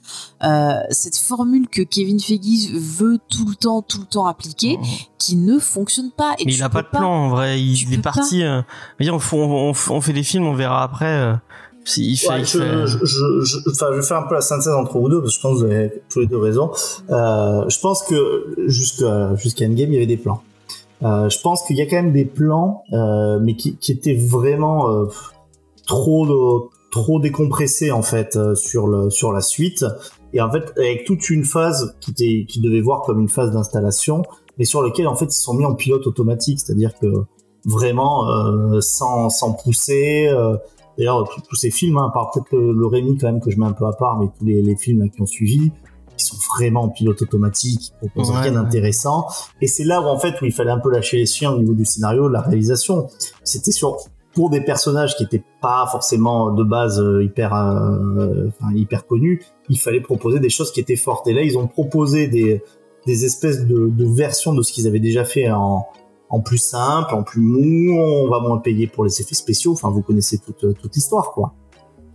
[0.43, 4.79] euh, cette formule que Kevin Feige veut tout le temps, tout le temps appliquer,
[5.19, 6.35] qui ne fonctionne pas.
[6.39, 7.61] Et Mais il a pas de plan en vrai.
[7.61, 8.43] Il, est parti.
[8.43, 8.63] Euh,
[9.01, 11.05] on, fait- on, on- on fait des films, on verra après.
[11.15, 11.35] Euh,
[11.85, 13.05] si- il fait, Ouais, fait- je, je,
[13.45, 15.41] je- enfin, je vais faire un peu la synthèse entre vous deux parce que je
[15.43, 16.71] pense que vous avez tous les deux raison.
[17.11, 20.43] Euh, je pense que jusqu'à jusqu'à Endgame, il y avait des plans.
[21.03, 24.15] Euh, je pense qu'il y a quand même des plans, euh, mais qui, qui étaient
[24.15, 25.07] vraiment euh,
[25.87, 29.85] trop de- trop décompressés en fait sur le sur la suite.
[30.33, 33.51] Et en fait, avec toute une phase qui, était, qui devait voir comme une phase
[33.53, 34.23] d'installation,
[34.59, 37.07] mais sur lequel en fait ils sont mis en pilote automatique, c'est-à-dire que
[37.65, 40.29] vraiment euh, sans sans pousser.
[40.29, 40.57] euh,
[40.99, 43.65] D'ailleurs, tous- ces films, hein, à part peut-être le, Rémi quand même que je mets
[43.65, 45.73] un peu à part, mais tous les, les films qui ont suivi,
[46.21, 48.63] qui sont vraiment en pilote automatique, qui proposent Ouais, rien ouais.
[48.63, 49.27] d'intéressant.
[49.61, 51.59] Et c'est là où en fait où il fallait un peu lâcher les chiens au
[51.59, 53.09] niveau du scénario, de la réalisation.
[53.45, 53.97] C'était sur
[54.35, 59.43] pour des personnages qui étaient pas forcément de base euh, hyper euh, enfin, hyper connus,
[59.69, 61.27] il fallait proposer des choses qui étaient fortes.
[61.27, 62.63] Et là, ils ont proposé des
[63.07, 65.87] des espèces de, de versions de ce qu'ils avaient déjà fait en
[66.33, 69.73] en plus simple, en plus mou, on va moins payer pour les effets spéciaux.
[69.73, 71.55] Enfin, vous connaissez toute, toute l'histoire, quoi.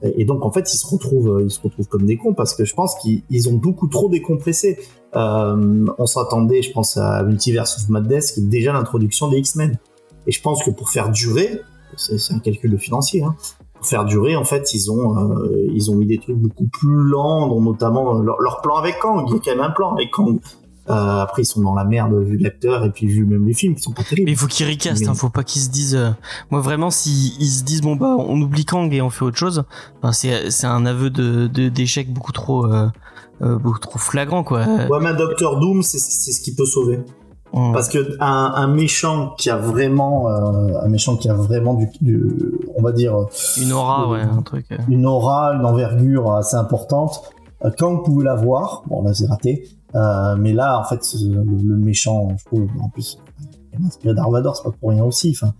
[0.01, 2.65] Et donc, en fait, ils se retrouvent, ils se retrouvent comme des cons parce que
[2.65, 4.77] je pense qu'ils ils ont beaucoup trop décompressé.
[5.15, 9.77] Euh, on s'attendait, je pense, à Multiverse of Madness, qui est déjà l'introduction des X-Men.
[10.27, 11.61] Et je pense que pour faire durer,
[11.95, 13.35] c'est un calcul de financier, hein,
[13.73, 17.03] pour faire durer, en fait, ils ont, euh, ils ont mis des trucs beaucoup plus
[17.03, 19.25] lents, dont notamment leur, leur plan avec Kang.
[19.27, 20.39] Il y a quand même un plan avec Kang.
[20.89, 23.73] Euh, après, ils sont dans la merde vu l'acteur et puis vu même les films
[23.75, 24.25] qui sont pas terribles.
[24.27, 25.95] Mais il faut qu'ils recastent, Mais- hein, faut pas qu'ils se disent.
[25.95, 26.11] euh,
[26.51, 29.37] Moi vraiment, si ils se disent bon bah on oublie Kang et on fait autre
[29.37, 29.63] chose,
[30.01, 32.87] enfin, c'est c'est un aveu de d'échec beaucoup trop euh,
[33.41, 34.59] euh, beaucoup trop flagrant quoi.
[34.65, 36.99] Ouais, mais un Docteur Doom, c'est c'est ce qui peut sauver.
[37.51, 41.87] Parce que un, un méchant qui a vraiment, euh, un méchant qui a vraiment du,
[42.01, 43.15] du- on va dire,
[43.61, 44.65] Une aura, ouais, un truc.
[44.73, 44.77] euh.
[44.89, 47.21] une aura, une envergure assez importante.
[47.63, 52.29] Euh, Kang pouvait l'avoir, bon là c'est raté, Euh, mais là en fait le, méchant,
[52.37, 53.17] je trouve, en plus,
[53.73, 55.31] il est inspiré d'Arvador, c'est pas pour rien aussi.
[55.31, 55.53] Enfin,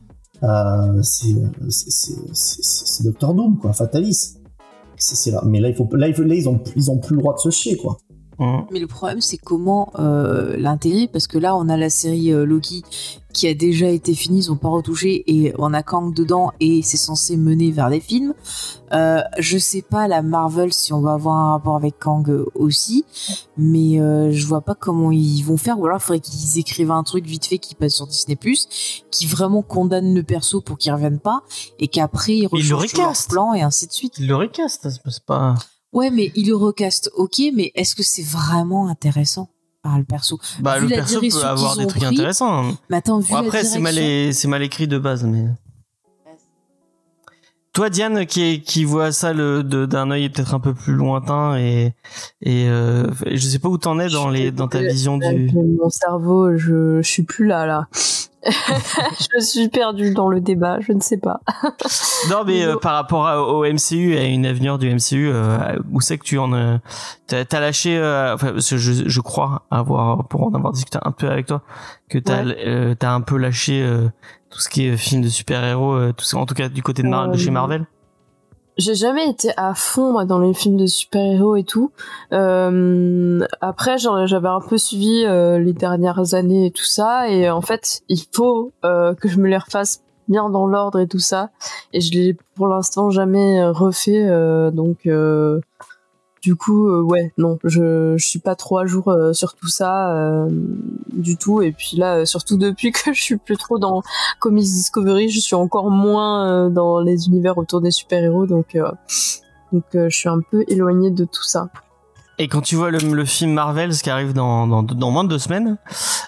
[0.44, 4.38] euh, c'est Docteur Doom quoi, Fatalis.
[4.98, 6.98] C'est c'est là, mais là il faut, là, il faut- là, ils ont ils ont
[6.98, 7.98] plus le droit de se chier quoi.
[8.40, 8.62] Mm.
[8.72, 12.46] Mais le problème, c'est comment euh, l'intégrer, parce que là, on a la série euh,
[12.46, 12.84] Loki
[13.36, 16.82] qui a déjà été finie, ils ont pas retouché, et on a Kang dedans, et
[16.82, 18.34] c'est censé mener vers des films.
[18.94, 22.46] Euh, je sais pas, la Marvel, si on va avoir un rapport avec Kang euh,
[22.56, 23.04] aussi,
[23.58, 26.92] mais euh, je vois pas comment ils vont faire, ou alors il faudrait qu'ils écrivent
[26.92, 28.38] un truc vite fait qui passe sur Disney+,
[29.12, 31.44] qui vraiment condamne le perso pour qu'il revienne pas,
[31.78, 33.32] et qu'après ils ils le recastent.
[33.32, 34.14] plan, et ainsi de suite.
[34.18, 35.56] Ils le recastent, c'est pas.
[35.96, 39.50] Ouais, mais il le recaste, ok, mais est-ce que c'est vraiment intéressant
[39.82, 40.40] par le perso?
[40.60, 42.70] Bah Vu le perso peut avoir des trucs pris, intéressants.
[42.70, 42.78] hein.
[42.90, 45.46] Mais attends, vu Bon, après c'est mal direction- é- c'est mal écrit de base, mais.
[47.74, 51.94] toi, Diane, qui, qui voit ça le, d'un œil peut-être un peu plus lointain et,
[52.42, 55.50] et euh, je sais pas où t'en es dans, les, dans ta vision du...
[55.54, 57.88] Mon cerveau, je, je suis plus là, là.
[59.36, 61.42] je suis perdu dans le débat, je ne sais pas.
[62.30, 66.02] non, mais euh, par rapport au MCU et à une avenir du MCU, euh, où
[66.02, 66.80] c'est que tu en as,
[67.28, 71.48] t'as, lâché, euh, enfin, je, je crois avoir, pour en avoir discuté un peu avec
[71.48, 71.64] toi,
[72.10, 72.96] que t'as, ouais.
[73.00, 73.88] t'as un peu lâché
[74.50, 77.32] tout ce qui est film de super-héros, tout ça, en tout cas du côté de,
[77.32, 77.86] de chez Marvel
[78.78, 81.92] j'ai jamais été à fond moi, dans les films de super-héros et tout.
[82.34, 87.62] Euh, après, j'avais un peu suivi euh, les dernières années et tout ça, et en
[87.62, 91.52] fait, il faut euh, que je me les refasse bien dans l'ordre et tout ça.
[91.94, 95.08] Et je l'ai pour l'instant jamais refait, euh, donc
[96.46, 99.68] du coup, euh, ouais, non, je, je suis pas trop à jour euh, sur tout
[99.68, 100.48] ça euh,
[101.12, 101.64] du tout.
[101.64, 104.04] Et puis là, surtout depuis que je suis plus trop dans
[104.40, 108.78] Comics Discovery, je suis encore moins dans les univers autour des super-héros, donc
[109.74, 111.70] donc je suis un peu éloignée de tout ça.
[112.38, 115.24] Et quand tu vois le, le film Marvel, ce qui arrive dans, dans, dans moins
[115.24, 115.78] de deux semaines,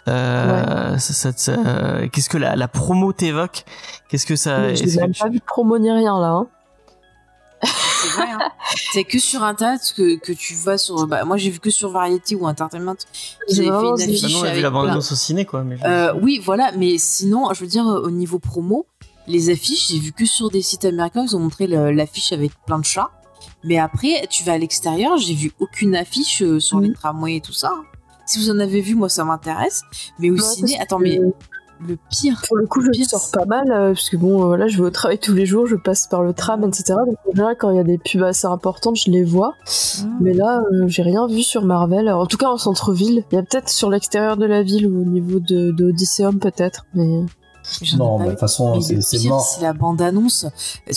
[0.08, 1.54] euh, ça, ça,
[2.12, 3.66] qu'est-ce que la, la promo t'évoque?
[4.10, 6.30] Qu'est-ce que ça J'ai même pas vu de promo ni rien là.
[6.30, 6.48] Hein.
[7.64, 8.28] C'est vrai.
[8.32, 8.52] Hein.
[8.92, 11.08] c'est que sur internet que, que tu vas sur.
[11.08, 12.96] Bah, moi, j'ai vu que sur Variety ou Entertainment.
[13.50, 14.36] Vous avez fait une affiche.
[14.36, 15.64] on a vu la bande au ciné, quoi.
[15.64, 16.72] Mais euh, oui, voilà.
[16.78, 18.86] Mais sinon, je veux dire, au niveau promo,
[19.28, 22.80] les affiches, j'ai vu que sur des sites américains, ils ont montré l'affiche avec plein
[22.80, 23.12] de chats.
[23.64, 27.42] Mais après, tu vas à l'extérieur, j'ai vu aucune affiche euh, sur les tramways et
[27.42, 27.74] tout ça.
[28.26, 29.84] Si vous en avez vu, moi, ça m'intéresse.
[30.20, 31.20] Mais au ciné, attends, mais
[31.86, 32.42] le pire.
[32.48, 34.90] Pour le coup, je sors pas mal, euh, parce que bon, voilà, je vais au
[34.90, 36.96] travail tous les jours, je passe par le tram, etc.
[37.06, 39.54] Donc en général, quand il y a des pubs assez importantes, je les vois.
[39.58, 40.06] Ah.
[40.22, 42.10] Mais là, euh, j'ai rien vu sur Marvel.
[42.10, 43.24] en tout cas, en centre-ville.
[43.32, 46.86] Il y a peut-être sur l'extérieur de la ville ou au niveau de, de peut-être.
[46.94, 47.24] Mais
[47.98, 49.42] non, mais de toute façon, c'est mort.
[49.42, 50.46] C'est la bande-annonce.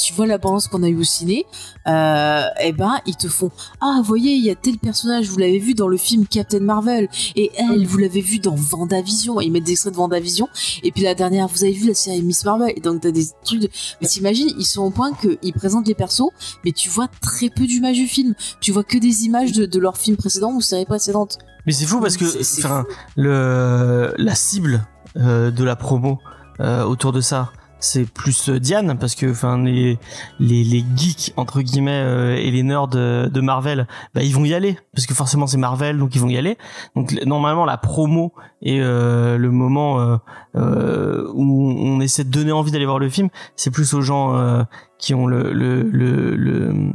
[0.01, 1.47] Tu vois la bande-annonce qu'on a eu au ciné,
[1.87, 5.39] euh, eh ben, ils te font Ah, vous voyez, il y a tel personnage, vous
[5.39, 9.41] l'avez vu dans le film Captain Marvel, et elle, vous l'avez vu dans Vendavision.
[9.41, 10.49] Et ils mettent des extraits de Vendavision.
[10.83, 12.73] Et puis la dernière, vous avez vu la série Miss Marvel.
[12.77, 13.69] Et donc, t'as des trucs de.
[14.01, 16.31] Mais t'imagines, ils sont au point qu'ils présentent les persos,
[16.65, 18.35] mais tu vois très peu d'images du film.
[18.61, 21.39] Tu vois que des images de, de leur film précédent ou série précédente.
[21.67, 22.25] Mais c'est fou parce que,
[22.59, 22.85] enfin,
[23.17, 26.19] le, la cible euh, de la promo,
[26.61, 29.99] euh, autour de ça c'est plus euh, Diane parce que enfin les,
[30.39, 34.45] les les geeks entre guillemets euh, et les nerds de, de, Marvel bah ils vont
[34.45, 34.79] y aller.
[34.95, 36.59] Parce que forcément c'est Marvel donc ils vont y aller.
[36.95, 40.19] Donc normalement la promo et euh, le moment
[40.55, 44.67] où on essaie de donner envie d'aller voir le film c'est plus aux gens
[44.99, 46.93] qui ont le le, le le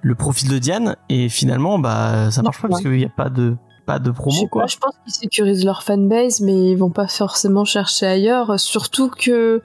[0.00, 0.96] le profil de Diane.
[1.08, 4.42] Et finalement bah ça marche pas parce qu'il n'y a pas de pas de promo
[4.42, 4.66] je quoi.
[4.66, 8.58] je pense qu'ils sécurisent leur fanbase, mais ils vont pas forcément chercher ailleurs.
[8.58, 9.62] Surtout que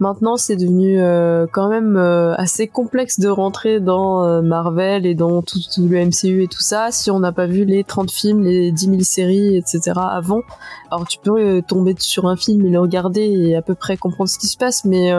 [0.00, 5.14] maintenant c'est devenu euh, quand même euh, assez complexe de rentrer dans euh, Marvel et
[5.14, 8.42] dans tout, le MCU et tout ça si on n'a pas vu les 30 films,
[8.42, 9.92] les 10 000 séries, etc.
[9.96, 10.42] avant.
[10.90, 14.30] Alors tu peux tomber sur un film et le regarder et à peu près comprendre
[14.30, 15.12] ce qui se passe, mais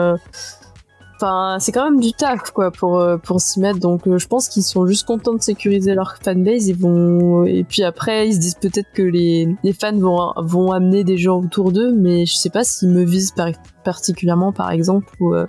[1.22, 3.78] Enfin, c'est quand même du taf quoi pour euh, pour s'y mettre.
[3.78, 6.68] Donc, euh, je pense qu'ils sont juste contents de sécuriser leur fanbase.
[6.68, 10.72] Ils vont et puis après, ils se disent peut-être que les les fans vont vont
[10.72, 13.34] amener des gens autour d'eux, mais je sais pas s'ils me visent
[13.84, 15.34] particulièrement par exemple ou.
[15.34, 15.46] Euh,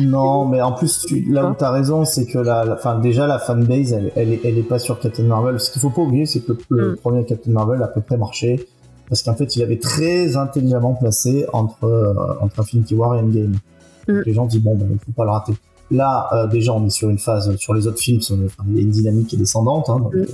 [0.00, 3.38] non, mais en plus, tu, là où t'as raison, c'est que la, fin, déjà la
[3.38, 5.60] fanbase, elle, elle, est, elle est pas sur Captain Marvel.
[5.60, 6.96] Ce qu'il faut pas oublier, c'est que le, mm.
[6.96, 8.66] premier Captain Marvel a à peu près marché
[9.08, 13.54] parce qu'en fait, il avait très intelligemment placé entre entre Infinity War et Endgame.
[14.08, 14.20] Mm.
[14.26, 15.54] Les gens disent bon, ben, il faut pas le rater.
[15.90, 18.20] Là, euh, déjà, on est sur une phase, sur les autres films,
[18.68, 20.18] il y a une dynamique qui est descendante, hein, donc mm.
[20.18, 20.26] euh,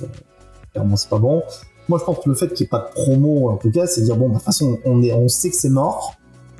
[0.72, 1.42] clairement c'est pas bon.
[1.88, 3.86] Moi, je pense que le fait qu'il n'y ait pas de promo, en tout cas,
[3.86, 6.14] c'est dire bon, de toute façon, on est, on sait que c'est mort.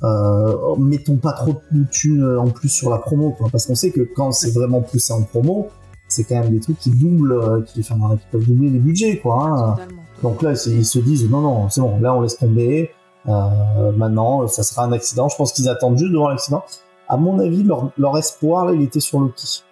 [0.04, 3.90] Euh, mettons pas trop de thunes en plus sur la promo, quoi, parce qu'on sait
[3.90, 5.68] que quand c'est vraiment poussé en promo,
[6.08, 9.44] c'est quand même des trucs qui doublent, qui, enfin, qui peuvent doubler les budgets, quoi.
[9.44, 9.76] Hein.
[10.22, 12.90] Donc là, ils se disent non, non, c'est bon, là on laisse tomber.
[13.28, 15.28] Euh, maintenant, ça sera un accident.
[15.28, 16.64] Je pense qu'ils attendent juste devant l'accident
[17.08, 19.62] à mon avis, leur, leur espoir, là, il était sur Loki.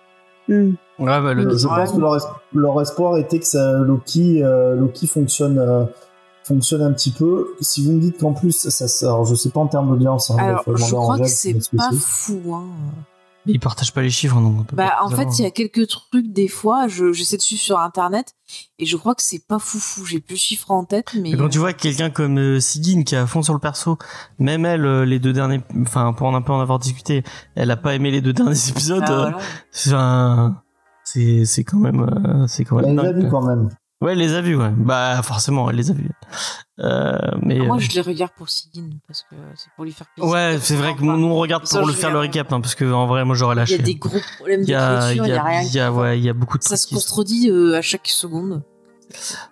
[0.49, 0.73] Hmm.
[0.99, 1.59] Ouais, bah, Loki.
[1.59, 5.85] Je pense que leur, leur, espoir était que ça, Loki, euh, Loki fonctionne, euh,
[6.45, 7.55] fonctionne un petit peu.
[7.61, 10.31] Si vous me dites qu'en plus, ça, ça je sais pas en termes d'audience.
[10.31, 12.41] Hein, Alors, je crois que c'est pas fou.
[12.55, 12.65] Hein
[13.47, 14.75] ils partagent pas les chiffres, donc.
[14.75, 16.89] Bah, en fait, il y a quelques trucs des fois.
[16.89, 18.35] Je j'essaie de suivre sur internet
[18.79, 20.05] et je crois que c'est pas foufou.
[20.05, 21.33] J'ai plus de chiffres en tête, mais.
[21.37, 23.99] quand tu vois quelqu'un comme euh, Sigyn qui est à fond sur le perso,
[24.39, 27.23] même elle, euh, les deux derniers, enfin pour un peu en avoir discuté,
[27.55, 29.05] elle a pas aimé les deux derniers épisodes.
[29.07, 29.39] Ah,
[29.71, 29.91] c'est
[31.05, 32.87] c'est c'est quand même, euh, c'est quand même.
[32.87, 33.69] Elle l'a vu quand même.
[34.07, 34.71] Ouais, elle les a vus, ouais.
[34.77, 36.11] Bah, forcément, elle les a vus.
[36.79, 39.91] Euh, mais Ah, moi, euh, je les regarde pour Sigyn parce que c'est pour lui
[39.93, 40.31] faire plaisir.
[40.33, 42.75] ouais, c'est vrai que nous on regarde Ça, pour le faire le recap, hein, parce
[42.75, 43.75] que en vrai, moi j'aurais Il y lâché.
[43.75, 46.25] a des gros problèmes d'écriture, il y y a rien il y a, ouais, il
[46.25, 48.63] y a beaucoup de Ça se contredit euh, à chaque seconde.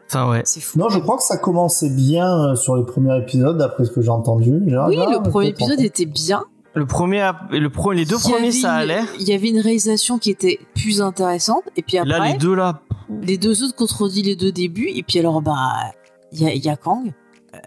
[0.07, 0.43] Enfin, ouais.
[0.45, 0.79] C'est fou.
[0.79, 4.03] Non, je crois que ça commençait bien euh, sur les premiers épisodes, d'après ce que
[4.03, 4.53] j'ai entendu.
[4.53, 6.45] Oui, le premier épisode était bien.
[6.75, 9.03] Le premier, le pro, les deux premiers, ça allait.
[9.21, 11.63] Il y avait une réalisation qui était plus intéressante.
[11.77, 12.81] Et puis après, Là, les deux là,
[13.23, 14.89] les deux autres contredit les deux débuts.
[14.93, 15.73] Et puis alors, bah,
[16.33, 17.13] il y a, il y a Kang.
[17.55, 17.59] Euh,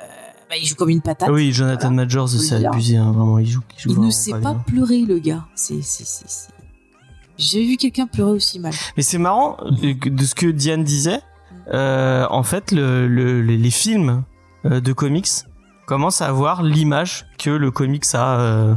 [0.50, 1.30] bah, il joue comme une patate.
[1.30, 3.62] Ah oui, Jonathan Majors, Faut le c'est abusé, hein, vraiment, il joue.
[3.78, 4.64] Il, joue il ne sait pas bien.
[4.68, 5.46] pleurer, le gars.
[5.56, 6.50] C'est, c'est, c'est, c'est-
[7.38, 8.74] J'ai vu quelqu'un pleurer aussi mal.
[8.98, 11.22] Mais c'est marrant euh, de ce que Diane disait.
[11.74, 14.24] euh, en fait, le, le- les, les films
[14.66, 15.28] de comics
[15.88, 18.40] commencent à avoir l'image que le comics a.
[18.40, 18.74] euh,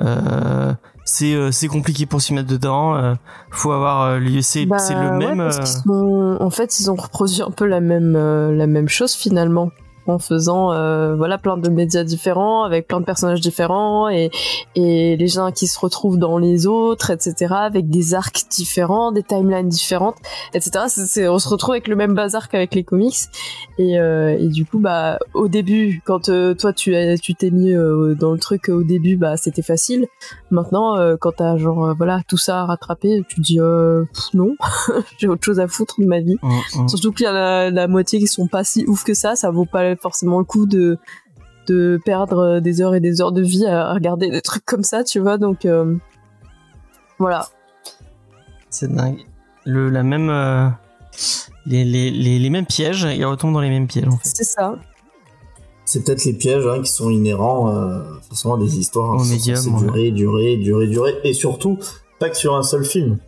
[0.00, 0.72] euh,
[1.04, 2.94] c'est euh, c'est compliqué pour s'y mettre dedans.
[2.96, 3.14] euh,
[3.50, 5.38] faut avoir euh, c'est Bah, c'est le ouais, même.
[5.38, 8.88] parce qu'ils sont- En fait, ils ont reproduit un peu la même, euh, la même
[8.88, 9.70] chose finalement.
[10.06, 14.30] En faisant euh, voilà plein de médias différents avec plein de personnages différents et
[14.74, 19.22] et les gens qui se retrouvent dans les autres etc avec des arcs différents des
[19.22, 20.16] timelines différentes
[20.54, 20.86] etc
[21.28, 23.14] on se retrouve avec le même bazar qu'avec les comics.
[23.78, 27.50] Et, euh, et du coup bah au début quand euh, toi tu as, tu t'es
[27.50, 30.06] mis euh, dans le truc au début bah c'était facile.
[30.50, 34.34] Maintenant euh, quand t'as genre euh, voilà tout ça à rattraper tu dis euh, pff,
[34.34, 34.56] non
[35.18, 36.36] j'ai autre chose à foutre de ma vie.
[36.42, 36.88] Hum, hum.
[36.88, 39.50] surtout qu'il y a la, la moitié qui sont pas si ouf que ça ça
[39.50, 40.98] vaut pas forcément le coup de
[41.68, 45.04] de perdre des heures et des heures de vie à regarder des trucs comme ça
[45.04, 45.94] tu vois donc euh,
[47.18, 47.46] voilà
[48.70, 49.20] C'est dingue.
[49.64, 50.68] Le, la même, euh,
[51.66, 54.28] les, les, les, les mêmes pièges, ils retombent dans les mêmes pièges en fait.
[54.34, 54.74] c'est ça
[55.84, 59.24] C'est peut-être les pièges hein, qui sont inhérents euh, forcément à des histoires Au qui
[59.54, 61.78] sont médium, durer, durer, et surtout
[62.18, 63.18] pas que sur un seul film.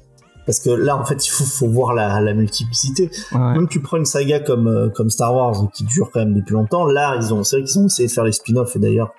[0.46, 3.10] Parce que là, en fait, il faut, faut voir la, la multiplicité.
[3.32, 3.38] Ouais.
[3.54, 6.52] Même tu prends une saga comme euh, comme Star Wars qui dure quand même depuis
[6.52, 6.84] longtemps.
[6.86, 9.14] Là, ils ont c'est vrai qu'ils ont essayé de faire les spin-offs et d'ailleurs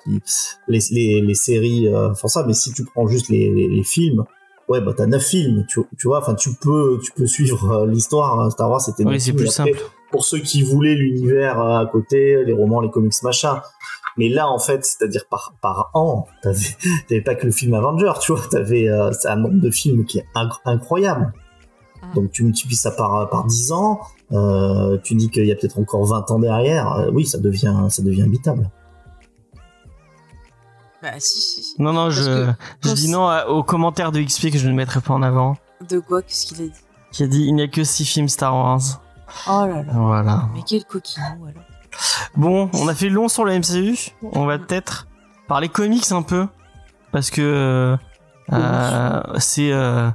[0.67, 2.43] les les, les séries euh, font ça.
[2.45, 4.23] Mais si tu prends juste les, les, les films,
[4.69, 5.65] ouais, bah t'as neuf films.
[5.67, 8.39] Tu, tu vois, enfin tu peux tu peux suivre euh, l'histoire.
[8.39, 8.49] hein.
[8.51, 9.83] Star Wars c'était neuf c'est plus après, simple.
[10.11, 13.61] pour ceux qui voulaient l'univers euh, à côté, les romans, les comics, machin.
[14.17, 18.31] Mais là, en fait, c'est-à-dire par, par an, t'avais, pas que le film Avenger, tu
[18.33, 21.33] vois, t'avais euh, un nombre de films qui est inc- incroyable.
[22.13, 23.99] Donc tu multiplies ça par, par 10 ans,
[24.31, 27.87] euh, tu dis qu'il y a peut-être encore 20 ans derrière, euh, oui, ça devient,
[27.89, 28.69] ça devient habitable.
[31.01, 31.63] Bah, si, si.
[31.63, 31.81] si.
[31.81, 32.51] Non, non, Parce je,
[32.83, 35.57] je dis non à- aux commentaires de XP que je ne mettrai pas en avant.
[35.89, 36.71] De quoi Qu'est-ce qu'il a dit?
[37.11, 38.79] Qui a dit il n'y a que 6 films Star Wars.
[39.47, 39.93] Oh là là.
[39.93, 40.49] Voilà.
[40.53, 41.64] Mais quel coquinou alors.
[42.35, 44.11] Bon, on a fait long sur le MCU.
[44.21, 45.07] On va peut-être
[45.47, 46.47] parler comics un peu.
[47.11, 47.97] Parce que euh,
[48.53, 50.09] euh, c'est euh,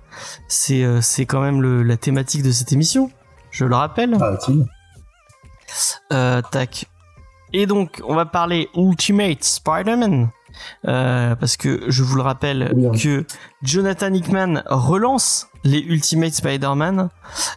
[0.49, 3.11] c'est euh, c'est quand même le, la thématique de cette émission.
[3.51, 4.17] Je le rappelle.
[6.13, 6.87] Euh, tac.
[7.53, 10.31] Et donc, on va parler Ultimate Spider-Man.
[10.89, 12.91] Euh, parce que je vous le rappelle hein.
[12.99, 13.25] que
[13.63, 17.09] Jonathan Hickman relance les Ultimate Spider-Man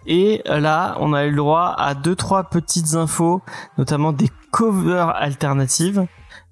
[0.05, 3.41] et là on a eu le droit à deux trois petites infos
[3.77, 6.05] notamment des covers alternatives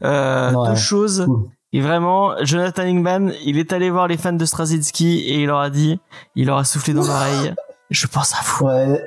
[0.04, 1.50] euh, Ouais, deux choses cool.
[1.74, 5.60] et vraiment Jonathan Hickman il est allé voir les fans de Straczynski et il leur
[5.60, 6.00] a dit
[6.36, 7.54] il leur a soufflé dans l'oreille
[7.90, 9.02] je pense à vous Ouais,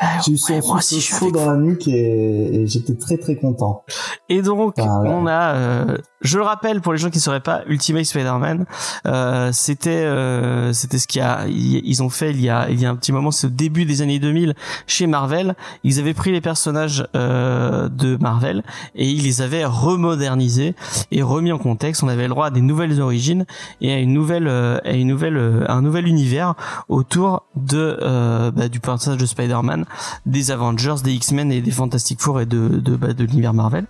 [0.00, 1.50] Ah, j'ai eu ouais, moi aussi chaud dans vous.
[1.50, 3.82] la nuque et, et j'étais très très content.
[4.28, 4.84] Et donc, ouais.
[4.86, 8.66] on a, euh, je le rappelle pour les gens qui ne sauraient pas, Ultimate Spider-Man,
[9.06, 12.86] euh, c'était, euh, c'était ce qu'il a, ils ont fait il y a, il y
[12.86, 14.54] a un petit moment, c'est au début des années 2000
[14.86, 15.54] chez Marvel.
[15.84, 18.62] Ils avaient pris les personnages euh, de Marvel
[18.94, 20.74] et ils les avaient remodernisés
[21.10, 22.02] et remis en contexte.
[22.02, 23.46] On avait le droit à des nouvelles origines
[23.80, 26.54] et à une nouvelle, euh, à une nouvelle, euh, un nouvel univers
[26.88, 29.84] autour de, euh, bah, du personnage de Spider-Man,
[30.26, 33.86] des Avengers, des X-Men et des Fantastic Four et de, de, bah, de l'univers Marvel.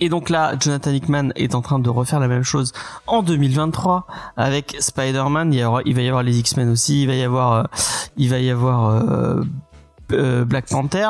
[0.00, 2.72] Et donc là, Jonathan Hickman est en train de refaire la même chose
[3.06, 4.06] en 2023
[4.36, 5.52] avec Spider-Man.
[5.52, 5.62] Il,
[5.94, 7.02] va y avoir les X-Men aussi.
[7.02, 7.62] Il va y avoir, euh,
[8.16, 9.42] il va y avoir euh,
[10.12, 11.08] euh, Black Panther.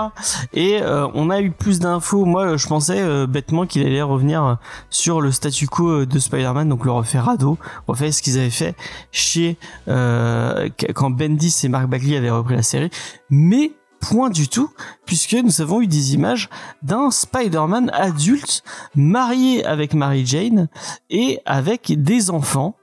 [0.53, 0.81] Et
[1.15, 2.25] on a eu plus d'infos.
[2.25, 4.59] Moi, je pensais bêtement qu'il allait revenir
[4.91, 8.77] sur le statu quo de Spider-Man, donc le refaire ado, refaire ce qu'ils avaient fait
[9.11, 12.91] chez quand Bendis et Mark Bagley avaient repris la série.
[13.31, 13.73] Mais
[14.05, 14.71] point du tout,
[15.07, 16.49] puisque nous avons eu des images
[16.83, 18.63] d'un Spider-Man adulte
[18.95, 20.69] marié avec Mary Jane
[21.11, 22.77] et avec des enfants.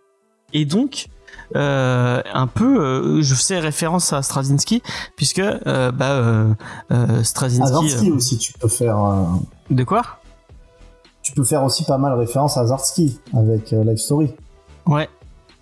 [0.54, 1.08] Et donc,
[1.56, 4.82] euh, un peu, euh, je fais référence à Straczynski,
[5.16, 6.56] puisque euh, bah,
[6.92, 8.12] euh, Straczynski...
[8.12, 8.98] Aussi, tu peux faire,
[9.70, 10.04] de quoi?
[11.22, 14.34] tu peux faire aussi pas mal référence à Azarski avec Life Story.
[14.88, 15.08] Ouais.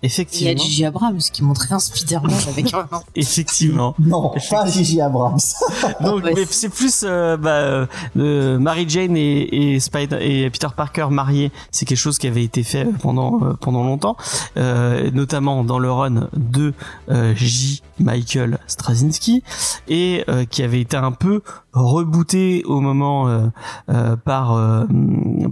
[0.02, 0.62] Il y a Effectivement.
[0.62, 2.88] Gigi Abrams qui montrait un Spider-Man avec un.
[3.16, 3.94] Effectivement.
[3.98, 5.38] Non, pas Gigi Abrams.
[6.00, 6.32] Donc, Ouais.
[6.34, 7.86] mais c'est plus euh, bah,
[8.16, 11.52] euh, Mary Jane et, et, Spider et Peter Parker mariés.
[11.70, 14.16] C'est quelque chose qui avait été fait pendant euh, pendant longtemps,
[14.56, 16.72] euh, notamment dans le run de
[17.10, 17.82] euh, J.
[17.98, 19.42] Michael Straczynski
[19.88, 21.42] et euh, qui avait été un peu
[21.74, 23.46] rebooté au moment euh,
[23.90, 24.84] euh, par euh,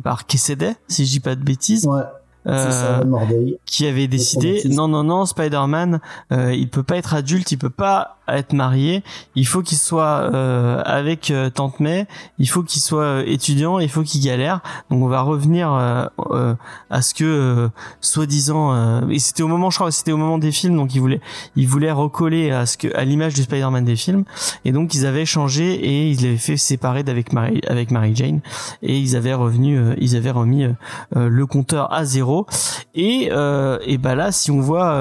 [0.03, 1.86] par Kesseday, si je dis pas de bêtises.
[1.86, 2.05] Ouais, Euh,
[2.49, 3.59] ça, Morday.
[3.66, 6.01] qui avait décidé non non non Spider-Man
[6.32, 9.03] euh, il peut pas être adulte il peut pas être marié
[9.35, 12.07] il faut qu'il soit euh, avec euh, tante May
[12.39, 14.61] il faut qu'il soit euh, étudiant il faut qu'il galère.
[14.91, 16.55] Donc on va revenir euh, euh,
[16.91, 17.68] à ce que
[18.01, 21.20] soi-disant et c'était au moment je crois c'était au moment des films donc ils voulaient
[21.57, 24.24] ils voulaient recoller à ce que à l'image du Spider-Man des films.
[24.64, 28.41] Et donc ils avaient changé et ils l'avaient fait séparer d'avec Mary avec Mary Jane.
[28.83, 30.66] Et ils avaient revenu ils avaient remis
[31.14, 32.47] le compteur à zéro.
[32.95, 34.93] Et et bah là si on voit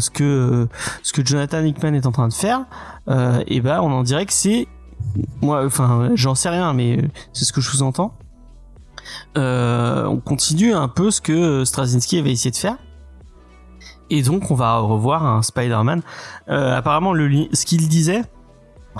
[0.00, 0.68] ce que
[1.02, 2.57] ce que Jonathan Hickman est en train de faire
[3.08, 4.66] euh, et bah on en dirait que c'est
[5.40, 6.98] moi enfin j'en sais rien mais
[7.32, 8.14] c'est ce que je vous entends
[9.36, 12.76] euh, on continue un peu ce que Straczynski avait essayé de faire.
[14.10, 16.02] Et donc on va revoir un Spider-Man.
[16.50, 18.22] Euh, apparemment ce qu'il disait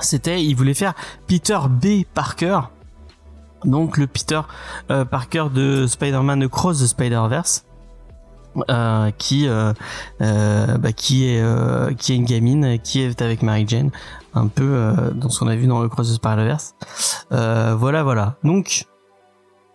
[0.01, 0.95] c'était il voulait faire
[1.27, 2.05] Peter B.
[2.15, 2.61] Parker.
[3.65, 4.41] Donc le Peter
[4.87, 7.68] Parker de Spider-Man Across the Spider-Verse
[8.71, 9.73] euh, qui euh,
[10.21, 13.91] euh, bah, qui est euh, qui est une gamine qui est avec Mary Jane
[14.35, 16.75] un peu dans ce qu'on a vu dans le Cross Spider-Verse
[17.33, 18.85] euh, voilà voilà donc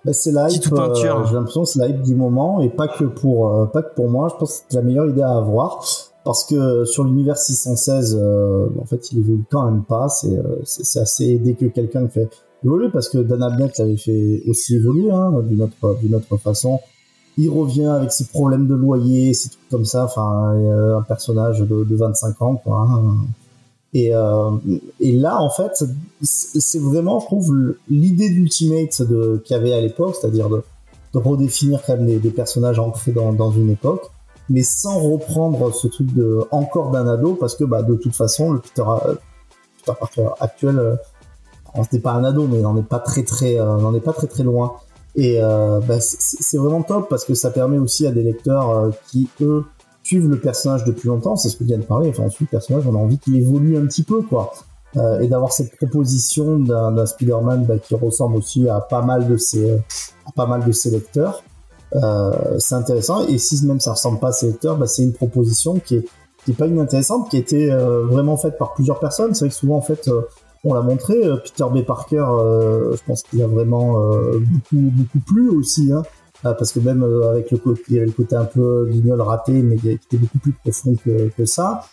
[0.06, 1.20] Bah, c'est la hype, Petite peinture.
[1.20, 4.10] euh, j'ai l'impression c'est la hype du moment et pas que pour pas que pour
[4.10, 4.28] moi.
[4.32, 5.84] Je pense que c'est la meilleure idée à avoir
[6.26, 10.08] parce que sur l'univers 616, euh, en fait, il évolue quand même pas.
[10.10, 12.30] C'est c'est assez aidé que quelqu'un le fait
[12.64, 16.80] évoluer parce que Dan Abnett l'avait fait aussi évoluer hein, d'une autre d'une autre façon.
[17.38, 20.06] Il revient avec ses problèmes de loyer, ces trucs comme ça.
[20.06, 22.88] Enfin, euh, un personnage de, de 25 ans, quoi.
[22.90, 23.16] hein.
[23.94, 24.52] Et, euh,
[25.00, 25.84] et là, en fait,
[26.22, 28.90] c'est vraiment, je trouve, l'idée d'Ultimate
[29.44, 30.64] qu'il y avait à l'époque, c'est-à-dire de,
[31.14, 34.10] redéfinir quand même des, personnages ancrés dans, une époque,
[34.50, 36.10] mais sans reprendre ce truc
[36.50, 39.14] encore d'un ado, parce que bah, de toute façon, le Peter, euh,
[39.86, 40.98] Parker actuel,
[41.92, 44.28] n'est pas un ado, mais on n'en est pas très très, n'en est pas très
[44.28, 44.74] très loin.
[45.16, 48.89] Et euh, bah, c'est- vraiment top parce que ça permet aussi à des lecteurs euh,
[49.11, 49.64] qui eux
[50.01, 52.49] suivent le personnage depuis longtemps, c'est ce que vient de parler, enfin on suit le
[52.49, 54.51] personnage, on a envie qu'il évolue un petit peu quoi.
[54.97, 59.38] Euh, et d'avoir cette proposition d'un Spider-Man bah, qui ressemble aussi à pas mal de
[59.38, 59.78] ses,
[60.36, 61.43] pas mal de ses lecteurs,
[62.59, 63.26] c'est intéressant.
[63.28, 66.05] Et si même ça ressemble pas à ses lecteurs, bah, c'est une proposition qui est,
[66.43, 67.70] qui est pas inintéressante, qui a été
[68.09, 69.34] vraiment faite par plusieurs personnes.
[69.34, 70.09] C'est vrai que souvent en fait,
[70.64, 71.26] on l'a montré.
[71.26, 71.84] euh, Peter B.
[71.86, 75.91] Parker, euh, je pense qu'il a vraiment euh, beaucoup beaucoup plu aussi.
[75.91, 76.03] Hein.
[76.45, 79.22] Euh, parce que même avec le côté, il y avait le côté un peu guignol
[79.22, 81.86] raté, mais qui était beaucoup plus profond que, que ça.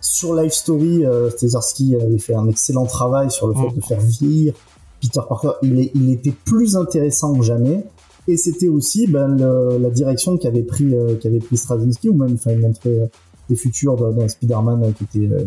[0.00, 3.76] Sur Life Story, euh, Stezarski avait fait un excellent travail sur le fait Mm.
[3.76, 4.54] de faire vieillir
[5.00, 5.50] Peter Parker.
[5.62, 7.84] Il, est, il était plus intéressant que jamais.
[8.28, 12.34] Et c'était aussi ben, le- la direction qu'avait pris, euh, qu'avait pris Straczynski, ou même
[12.34, 13.08] enfin, il montrait
[13.48, 15.44] des futurs d'un Spider-Man qui était, euh,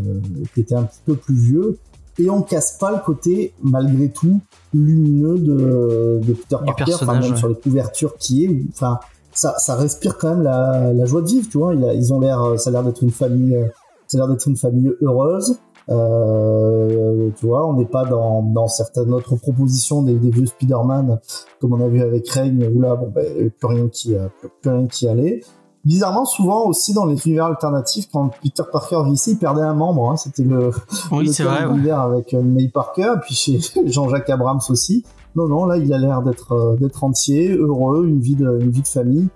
[0.54, 1.78] qui était un petit peu plus vieux.
[2.18, 4.40] Et on casse pas le côté, malgré tout,
[4.74, 7.38] lumineux de, de Peter Du Parker, enfin, même ouais.
[7.38, 9.00] sur les couvertures qui est, enfin,
[9.34, 11.74] ça, ça respire quand même la, la joie de vivre, tu vois.
[11.76, 13.66] Il a- ils ont l'air, euh, ça a l'air d'être une famille, euh,
[14.08, 15.58] ça a l'air d'être une famille heureuse.
[15.90, 21.20] Euh, tu vois, on n'est pas dans, dans certaines autres propositions des, des vieux Spider-Man,
[21.60, 24.28] comme on a vu avec Reign, où là, bon, ben, plus rien qui, euh,
[24.62, 25.42] plus rien qui allait.
[25.86, 30.10] Bizarrement, souvent aussi dans les univers alternatifs, quand Peter Parker vieillissait, il perdait un membre.
[30.10, 30.72] Hein, C'était le,
[31.12, 31.92] oui le vrai ouais.
[31.92, 35.04] avec euh, May Parker, puis chez Jean-Jacques Abrams aussi.
[35.36, 38.72] Non, non, là, il a l'air d'être euh, d'être entier, heureux, une vie de, une
[38.72, 39.28] vie de famille.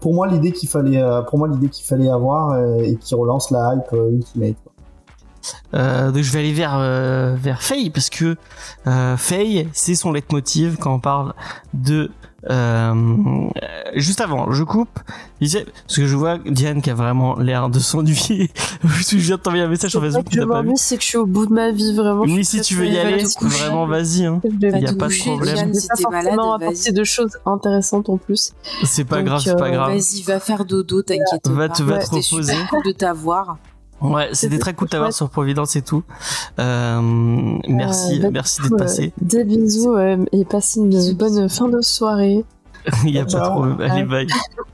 [0.00, 3.52] Pour moi, l'idée qu'il fallait, euh, pour moi, l'idée qu'il fallait avoir et qui relance
[3.52, 4.56] la hype Ultimate.
[4.64, 4.72] quoi.
[5.74, 8.36] Euh, donc je vais aller vers euh, vers Faye parce que
[8.86, 11.34] euh, Faye c'est son leitmotiv quand on parle
[11.74, 12.10] de
[12.50, 13.48] euh,
[13.94, 14.98] juste avant je coupe
[15.40, 18.50] il disait- parce que je vois Diane qui a vraiment l'air de s'ennuyer
[18.84, 20.26] je viens de t'envoyer un message sur Facebook
[20.76, 22.24] c'est que je suis au bout de ma vie, vraiment.
[22.26, 24.40] mais si tu veux y aller vraiment vas-y hein.
[24.44, 25.54] Je vais Va y a pas de problème.
[25.54, 26.58] Diane, si pas forcément
[26.92, 28.52] de choses intéressantes en plus.
[28.84, 31.74] c'est pas Donc, grave c'est pas euh, grave Vas-y, va faire dodo, t'inquiète Va pas.
[31.74, 32.52] te- va te reposer.
[32.52, 33.58] super cool de t'avoir.
[34.00, 36.02] Ouais c'était très cool de t'avoir sur Providence et tout
[36.58, 37.00] euh,
[37.68, 39.96] merci Euh, bah, merci d'être passé euh, Des bisous
[40.32, 42.44] et passez une Bisous, bonne fin de soirée.
[43.04, 43.50] Il y a pas Ciao.
[43.50, 43.82] trop.
[43.82, 44.26] Allez, bye.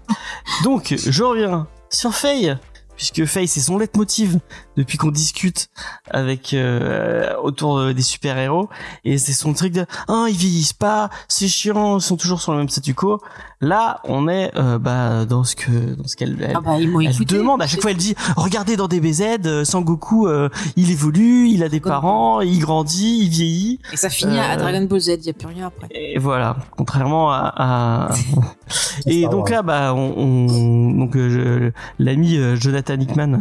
[0.64, 2.56] Donc, je reviens sur Faye,
[3.03, 4.38] puisque Faye c'est son leitmotiv
[4.76, 5.66] depuis qu'on discute
[6.09, 8.68] avec euh, autour des super héros
[9.05, 12.53] et c'est son truc de ah ils vieillissent pas c'est chiant ils sont toujours sur
[12.53, 13.20] le même statu quo
[13.61, 16.88] là on est euh, bah dans ce que dans ce qu'elle elle, Ah bah, ils
[16.88, 17.36] m'ont elle écouté.
[17.36, 21.64] demande à chaque fois elle dit regardez dans DBZ euh, Sangoku euh, il évolue il
[21.64, 25.20] a des parents il grandit il vieillit Et ça finit à Dragon Ball Z, il
[25.22, 25.88] n'y a plus rien après.
[25.90, 27.53] et voilà, contrairement à.
[27.57, 28.14] à-
[29.07, 32.57] et donc là, bah, on, on- donc euh, l'ami euh,
[32.97, 33.40] Jonathan Hickman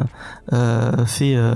[0.53, 1.55] euh, fait euh,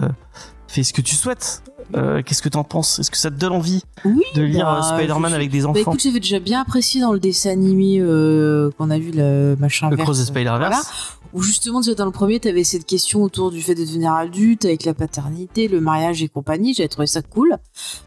[0.67, 1.63] fait ce que tu souhaites.
[1.95, 2.97] Euh, Qu'est-ce que t'en penses?
[2.97, 5.79] Est-ce que ça te donne envie Oui, de lire bah, Spider-Man avec des Bah enfants?
[5.91, 9.91] écoute, j'avais déjà bien apprécié dans le dessin animé euh, qu'on a vu, le machin
[9.91, 10.57] Le Cross de Spider-Verse.
[10.59, 10.81] voilà.
[11.33, 14.65] où justement déjà dans le premier t'avais cette question autour du fait de devenir adulte
[14.65, 16.73] avec la paternité le mariage et compagnie.
[16.73, 17.55] J'avais trouvé ça cool.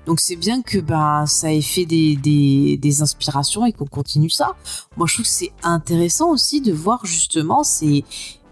[0.07, 4.31] Donc c'est bien que ben ça ait fait des, des, des inspirations et qu'on continue
[4.31, 4.57] ça.
[4.97, 8.05] Moi je trouve que c'est intéressant aussi de voir justement ces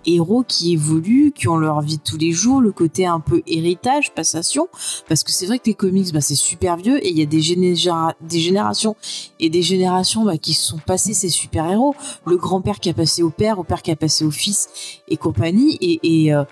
[0.06, 3.42] héros qui évoluent, qui ont leur vie de tous les jours, le côté un peu
[3.46, 4.68] héritage, passation,
[5.08, 7.26] parce que c'est vrai que les comics, bah, c'est super vieux et il y a
[7.26, 7.40] des,
[8.20, 8.96] des générations
[9.40, 11.94] et des générations bah, qui se sont passés ces super héros
[12.24, 14.68] le grand-père qui a passé au père, au père qui a passé au fils
[15.08, 15.76] et compagnie.
[15.80, 16.44] Et, et, euh,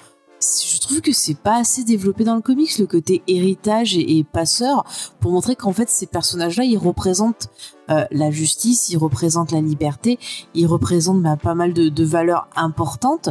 [0.66, 4.84] je trouve que c'est pas assez développé dans le comics, le côté héritage et, passeur,
[5.20, 7.49] pour montrer qu'en fait, ces personnages-là, ils représentent
[7.90, 10.18] euh, la justice, ils représentent la liberté,
[10.55, 13.30] ils représentent bah, pas mal de, valeurs importantes.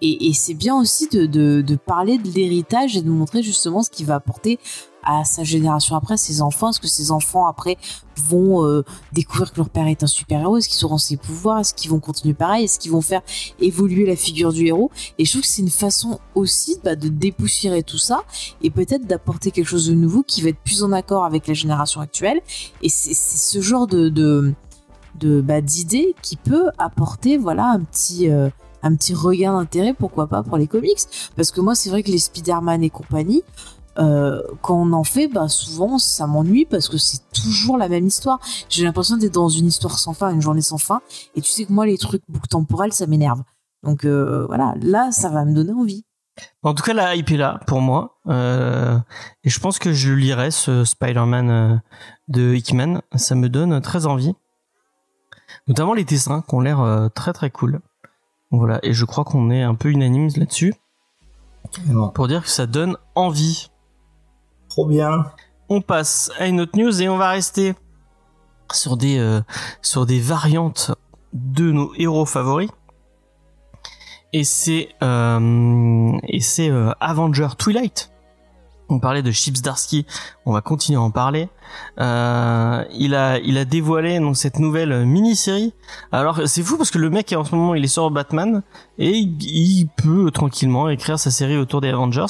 [0.00, 4.06] Et, c'est bien aussi de, de, parler de l'héritage et de montrer justement ce qu'il
[4.06, 4.58] va apporter
[5.04, 7.76] à sa génération après, ses enfants, est-ce que ses enfants après
[8.16, 11.74] vont euh, découvrir que leur père est un super-héros, est-ce qu'ils auront ses pouvoirs, est-ce
[11.74, 13.22] qu'ils vont continuer pareil, est-ce qu'ils vont faire
[13.60, 14.90] évoluer la figure du héros?
[15.18, 18.22] Et je trouve que c'est une façon aussi bah, de dépoussiérer tout ça
[18.62, 21.54] et peut-être d'apporter quelque chose de nouveau qui va être plus en accord avec la
[21.54, 22.40] génération actuelle.
[22.82, 24.54] Et c'est ce genre de,
[25.20, 28.48] bah, d'idées qui peut apporter voilà un petit euh,
[28.82, 30.98] un petit regain d'intérêt pourquoi pas pour les comics.
[31.36, 33.42] Parce que moi c'est vrai que les Spider-Man et compagnie
[33.98, 38.06] euh, quand on en fait, bah souvent ça m'ennuie parce que c'est toujours la même
[38.06, 38.40] histoire.
[38.68, 41.00] J'ai l'impression d'être dans une histoire sans fin, une journée sans fin.
[41.34, 43.42] Et tu sais que moi, les trucs boucles temporels, ça m'énerve.
[43.82, 46.04] Donc euh, voilà, là, ça va me donner envie.
[46.64, 48.18] En tout cas, la hype est là pour moi.
[48.28, 48.98] Euh,
[49.44, 51.80] et je pense que je lirai ce Spider-Man
[52.28, 53.02] de Hickman.
[53.14, 54.34] Ça me donne très envie.
[55.68, 57.80] Notamment les dessins qui ont l'air très très cool.
[58.50, 60.74] Voilà, et je crois qu'on est un peu unanime là-dessus
[62.14, 63.70] pour dire que ça donne envie.
[64.82, 65.26] Bien.
[65.68, 67.74] On passe à une autre news et on va rester
[68.72, 69.40] sur des euh,
[70.20, 70.92] variantes
[71.32, 72.70] de nos héros favoris.
[74.32, 76.18] Et c'est euh,
[76.58, 78.10] euh, Avenger Twilight.
[78.88, 80.06] On parlait de Chips Darsky,
[80.44, 81.48] on va continuer à en parler.
[82.00, 85.72] Euh, il a il a dévoilé donc cette nouvelle mini-série.
[86.12, 88.62] Alors c'est fou parce que le mec en ce moment il est sur Batman
[88.98, 92.26] et il, il peut tranquillement écrire sa série autour des Avengers.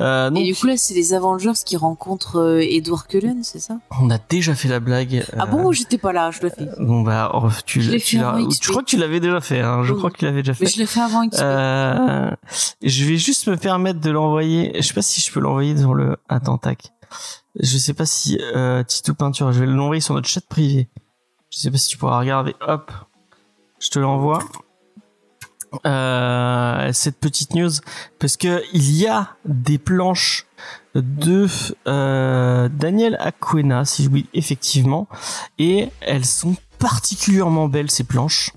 [0.00, 3.58] Euh, donc, Et du coup, là, c'est les Avengers qui rencontrent euh, Edward Cullen, c'est
[3.58, 3.76] ça?
[4.00, 5.24] On a déjà fait la blague.
[5.36, 6.68] Ah euh, bon, j'étais pas là, je le fais.
[6.78, 9.60] Bon bah oh, tu, Je l'ai tu je crois que tu l'avais déjà fait.
[9.60, 9.98] Hein, je Oui.
[9.98, 10.72] crois que tu l'avais déjà Mais fait.
[10.74, 11.28] je l'ai fait avant.
[11.38, 12.30] Euh,
[12.82, 14.72] je vais juste me permettre de l'envoyer.
[14.76, 16.16] Je sais pas si je peux l'envoyer dans le.
[16.28, 16.92] Attends tac.
[17.58, 19.52] Je sais pas si euh, Titou Peinture.
[19.52, 20.88] Je vais l'envoyer sur notre chat privé.
[21.50, 22.54] Je sais pas si tu pourras regarder.
[22.60, 22.92] Hop,
[23.80, 24.40] je te l'envoie.
[25.86, 27.70] Euh, cette petite news
[28.18, 30.46] parce que il y a des planches
[30.96, 31.46] de
[31.86, 35.06] euh, Daniel Aquena, si je oui effectivement,
[35.58, 38.50] et elles sont particulièrement belles ces planches.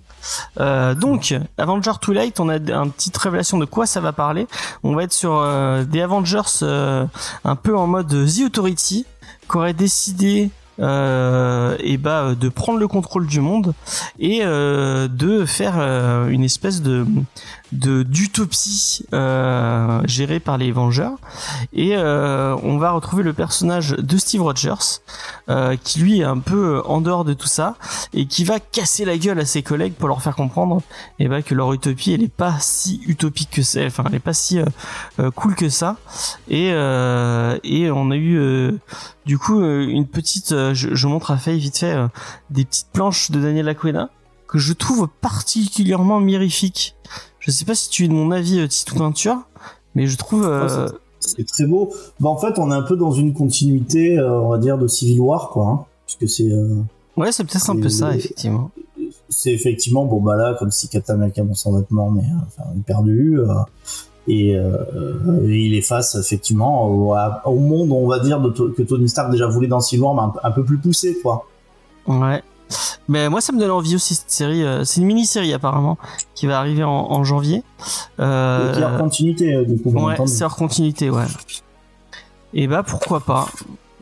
[0.59, 4.47] Euh, donc, Avenger Twilight, on a une petite révélation de quoi ça va parler.
[4.84, 7.05] On va être sur euh, des Avengers euh,
[7.43, 9.05] un peu en mode The Authority,
[9.49, 10.49] qui aurait décidé
[10.80, 13.76] et bah euh, de prendre le contrôle du monde
[14.17, 15.80] et de faire
[16.28, 17.05] une espèce de
[17.74, 21.17] de d'utopie euh, gérée par les Vengeurs.
[21.74, 25.01] Et euh, on va retrouver le personnage de Steve Rogers
[25.49, 27.76] euh, qui lui est un peu en dehors de tout ça
[28.13, 30.82] et qui va casser la gueule à ses collègues pour leur faire comprendre
[31.19, 34.19] et bah, que leur utopie elle est pas si utopique que ça enfin elle est
[34.19, 34.59] pas si
[35.36, 35.97] cool que ça.
[36.49, 38.80] Et et on a eu
[39.26, 41.95] du coup une petite je, montre à Faye vite fait
[42.49, 44.09] des petites planches de Daniel Aquena
[44.53, 46.95] que je trouve particulièrement mirifiques
[47.44, 49.38] je sais pas si tu es de mon avis euh, Titou Peinture
[49.96, 50.89] mais je trouve euh,
[51.20, 51.94] C'est très beau.
[52.20, 54.88] Bah, en fait, on est un peu dans une continuité, euh, on va dire, de
[54.88, 55.68] Civil War, quoi.
[55.68, 56.82] hein, puisque c'est euh,
[57.18, 58.72] ouais c'est peut-être un peu ça effectivement
[59.30, 62.70] c'est effectivement bon bah là comme si Captain America bon sans vêtements mais euh, enfin
[62.74, 63.39] il est perdu
[64.28, 69.08] et, euh, et il est face effectivement au, monde on va dire de, que Tony
[69.10, 71.46] Stark déjà voulait dans Civil War mais un, un peu plus poussé quoi
[72.08, 72.41] ouais
[73.07, 74.64] Mais moi, ça me donne envie aussi cette série.
[74.64, 75.97] euh, c'est une mini-série apparemment
[76.36, 77.64] qui va arriver en, en janvier.
[78.20, 81.26] Euh, Et qui est en continuité, euh, du coup, ouais, c'est hors continuité, ouais.
[82.53, 83.47] Et bah pourquoi pas.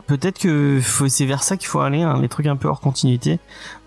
[0.06, 3.40] Peut-être que c'est vers ça qu'il faut aller, hein, les trucs un peu hors continuité.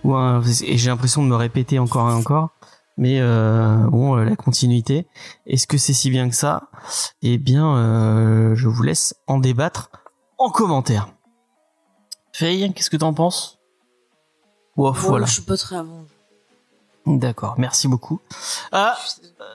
[0.03, 2.49] Ou un- et j'ai l'impression de me répéter encore et encore.
[2.97, 5.05] Mais euh, bon, euh, la continuité,
[5.45, 6.69] est-ce que c'est si bien que ça?
[7.21, 9.89] Eh bien, euh, je vous laisse en débattre
[10.37, 11.09] en commentaire.
[12.33, 13.54] Faye, qu'est-ce que t'en penses?
[14.75, 15.25] Bon, voilà.
[15.25, 16.05] Je suis pas très avant.
[17.05, 18.19] D'accord, merci beaucoup.
[18.71, 18.97] Ah,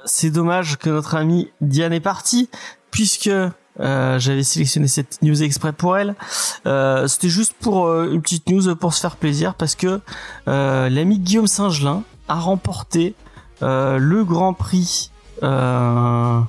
[0.04, 2.48] c'est dommage que notre amie Diane est partie,
[2.90, 6.14] puisque euh, j'avais sélectionné cette news exprès pour elle.
[6.66, 10.00] Euh, C'était juste pour euh, une petite news pour se faire plaisir, parce que
[10.48, 13.14] euh, l'ami Guillaume Singelin a remporté
[13.62, 15.10] euh, le Grand Prix
[15.42, 16.40] euh,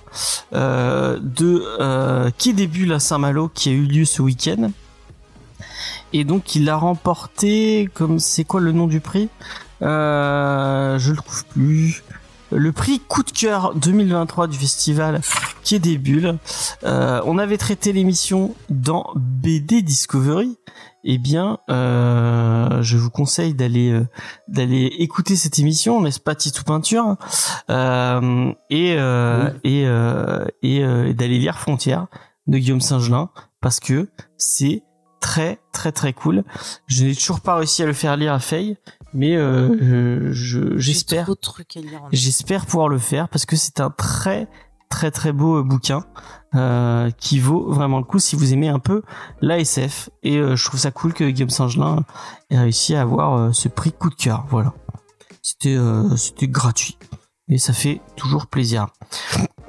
[0.54, 4.72] euh, de euh, des Bulles à Saint-Malo, qui a eu lieu ce week-end.
[6.14, 9.30] Et donc il l'a remporté, comme c'est quoi le nom du prix?
[9.82, 12.04] Euh, je le trouve plus.
[12.54, 15.22] Le prix coup de cœur 2023 du festival
[15.64, 16.38] qui est des bulles.
[16.84, 20.58] Euh, on avait traité l'émission dans BD Discovery.
[21.04, 24.06] Eh bien, euh, je vous conseille d'aller euh,
[24.48, 27.16] d'aller écouter cette émission, n'est-ce pas Titou Peinture?
[27.70, 32.08] Euh, et euh, et euh, et, euh, et d'aller lire Frontières
[32.48, 33.30] de Guillaume Singelin
[33.62, 34.84] parce que c'est
[35.22, 36.44] très très très cool.
[36.88, 38.78] Je n'ai toujours pas réussi à le faire lire à Faye,
[39.14, 41.30] mais euh, j'espère
[42.12, 44.50] j'espère pouvoir le faire parce que c'est un très
[44.90, 46.04] très très beau euh, bouquin
[46.54, 49.04] euh, qui vaut vraiment le coup si vous aimez un peu
[49.40, 52.04] l'ASF et euh, je trouve ça cool que Guillaume Singelin
[52.50, 54.46] ait réussi à avoir ce prix coup de cœur.
[54.50, 54.74] Voilà.
[55.42, 56.98] C'était euh, c'était gratuit.
[57.50, 58.88] Et ça fait toujours plaisir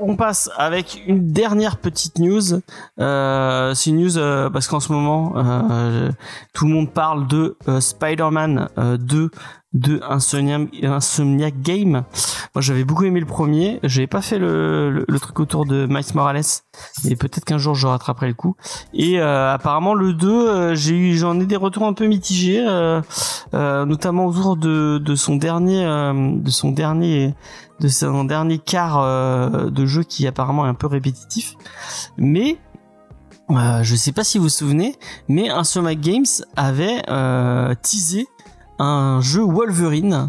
[0.02, 2.60] on passe avec une dernière petite news.
[2.98, 6.10] Euh, c'est une news euh, parce qu'en ce moment, euh,
[6.52, 9.30] tout le monde parle de euh, Spider-Man euh, 2
[9.74, 12.04] de Insomniac, Insomniac Game.
[12.54, 13.80] Moi, j'avais beaucoup aimé le premier.
[13.82, 16.42] J'avais pas fait le, le, le truc autour de Miles Morales,
[17.04, 18.54] mais peut-être qu'un jour je rattraperai le coup.
[18.92, 22.64] Et euh, apparemment, le 2, euh, j'ai eu, j'en ai des retours un peu mitigés,
[22.66, 23.00] euh,
[23.54, 27.34] euh, notamment autour de, de son dernier, euh, de son dernier
[27.80, 29.02] de son dernier quart
[29.72, 31.54] de jeu qui apparemment est un peu répétitif.
[32.16, 32.58] Mais
[33.50, 34.94] euh, je sais pas si vous vous souvenez,
[35.28, 36.24] mais Insomniac Games
[36.56, 38.26] avait euh, teasé
[38.78, 40.28] un jeu Wolverine.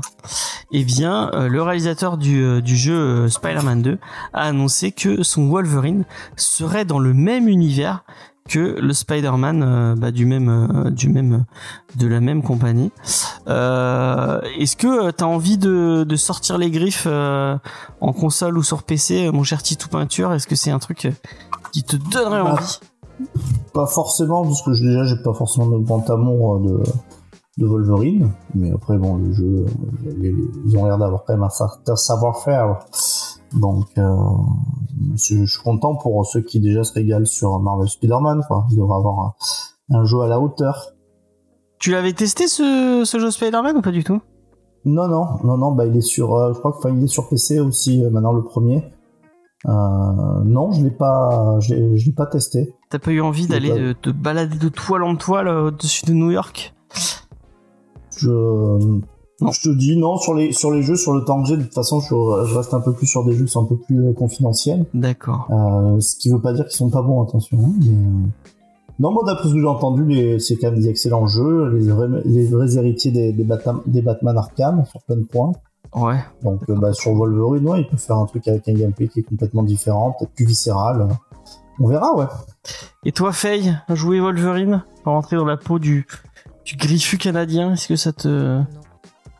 [0.71, 3.99] Et bien, euh, le réalisateur du, euh, du jeu euh, Spider-Man 2
[4.33, 8.03] a annoncé que son Wolverine serait dans le même univers
[8.49, 11.45] que le Spider-Man euh, bah, du même euh, du même
[11.95, 12.91] de la même compagnie.
[13.47, 18.83] Euh, Est-ce que tu as envie de, de sortir les griffes en console ou sur
[18.83, 20.33] PC, mon cher Titou Peinture?
[20.33, 21.07] Est-ce que c'est un truc
[21.71, 22.79] qui te donnerait Bah, envie?
[23.73, 26.83] Pas forcément, parce que je- déjà, j'ai pas forcément de grand amour de,
[27.57, 28.31] de Wolverine.
[28.55, 29.65] Mais après, bon, le jeu,
[30.65, 32.79] ils ont l'air d'avoir quand même un certain savoir-faire.
[33.53, 34.15] Donc, euh,
[35.15, 38.43] je suis content pour ceux qui déjà se régalent sur Marvel Spider-Man.
[38.47, 38.65] Quoi.
[38.71, 39.33] Ils devraient avoir un,
[39.97, 40.87] un jeu à la hauteur.
[41.79, 44.21] Tu l'avais testé ce, ce jeu Spider-Man ou pas du tout?
[44.85, 47.59] Non, non, non, non, bah il est sur, euh, je crois qu'il est sur PC
[47.59, 48.83] aussi euh, maintenant le premier.
[49.65, 52.75] Non, je l'ai pas, je l'ai pas testé.
[52.89, 53.99] T'as pas eu envie d'aller pas.
[54.01, 56.73] te balader de toile en toile au-dessus de New York?
[58.17, 59.51] Je, Non.
[59.51, 61.57] je te dis non sur les sur les jeux, sur le temps que j'ai.
[61.57, 63.67] De toute façon, je, je reste un peu plus sur des jeux qui sont un
[63.67, 64.85] peu plus euh, confidentiels.
[64.93, 65.47] D'accord.
[65.51, 67.57] Euh, ce qui veut pas dire qu'ils sont pas bons, attention.
[67.63, 68.27] hein, mais, euh,
[68.99, 70.39] Non, moi d'après ce que j'ai entendu, les...
[70.39, 74.01] c'est quand même des excellents jeux, les vrais, les vrais héritiers des, des, Batam- des
[74.01, 75.51] Batman Arkham sur plein de points.
[75.95, 76.19] Ouais.
[76.43, 79.19] Donc euh, bah, sur Wolverine, ouais, il peut faire un truc avec un gameplay qui
[79.19, 81.07] est complètement différent, peut-être plus viscéral.
[81.79, 82.25] On verra, ouais.
[83.03, 86.05] Et toi, Faye, jouer Wolverine Rentrer dans la peau du,
[86.65, 88.61] du griffu canadien Est-ce que ça te...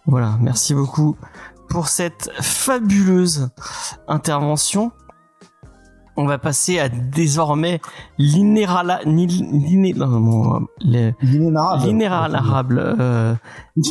[0.06, 1.16] Voilà, merci beaucoup
[1.70, 3.50] pour cette fabuleuse
[4.08, 4.92] intervention.
[6.16, 7.82] On va passer à désormais
[8.20, 9.00] l'inérala...
[9.06, 11.86] l'iné- non, non, les- L'inénarrable.
[11.86, 13.36] l'inéralable euh,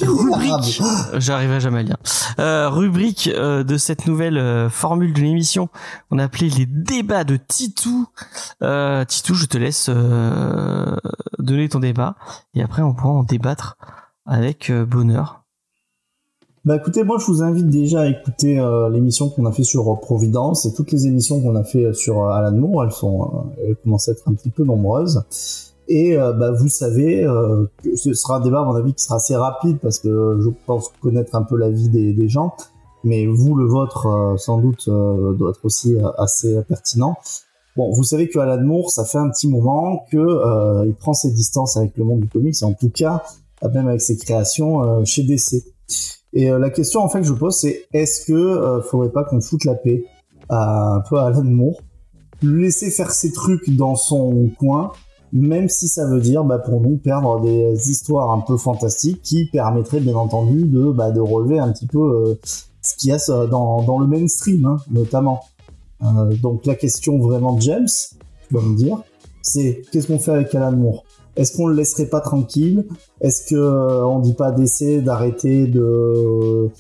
[0.02, 0.80] rubrique,
[1.14, 1.96] j'arriverai jamais à le dire,
[2.38, 5.68] euh, rubrique euh, de cette nouvelle euh, formule de l'émission
[6.10, 8.06] qu'on a appelée les débats de Titou.
[8.60, 10.96] Titou, je te laisse euh,
[11.40, 12.14] donner ton débat
[12.54, 13.76] et après on pourra en débattre
[14.26, 15.41] avec bonheur.
[16.64, 19.90] Bah écoutez, moi je vous invite déjà à écouter euh, l'émission qu'on a fait sur
[19.90, 23.22] euh, Providence et toutes les émissions qu'on a fait sur euh, Alan Moore, elles sont,
[23.22, 25.24] euh, elles commencent à être un petit peu nombreuses.
[25.88, 29.02] Et euh, bah, vous savez euh, que ce sera un débat à mon avis qui
[29.02, 32.54] sera assez rapide parce que je pense connaître un peu la vie des, gens,
[33.04, 37.16] mais vous le vôtre euh, sans doute euh, doit être aussi euh, assez pertinent.
[37.76, 41.14] Bon, vous savez que Alan Moore, ça fait un petit moment que euh, il prend
[41.14, 43.22] ses distances avec le monde du comics, et en tout cas
[43.74, 45.62] même avec ses créations chez DC.
[46.32, 49.64] Et la question en fait que je pose, c'est est-ce que faudrait pas qu'on foute
[49.64, 50.04] la paix
[50.48, 51.80] à, un peu à Alan Moore,
[52.42, 54.92] lui laisser faire ses trucs dans son coin,
[55.32, 59.46] même si ça veut dire bah, pour nous perdre des histoires un peu fantastiques qui
[59.52, 62.38] permettraient bien entendu de, bah, de relever un petit peu
[62.82, 65.42] ce qu'il y a dans, dans le mainstream hein, notamment.
[66.02, 67.88] Euh, donc la question vraiment de James,
[68.48, 69.02] tu vas me dire,
[69.40, 71.04] c'est qu'est-ce qu'on fait avec Alan Moore?
[71.36, 72.86] Est-ce qu'on le laisserait pas tranquille
[73.20, 76.70] Est-ce que euh, on dit pas d'essayer d'arrêter de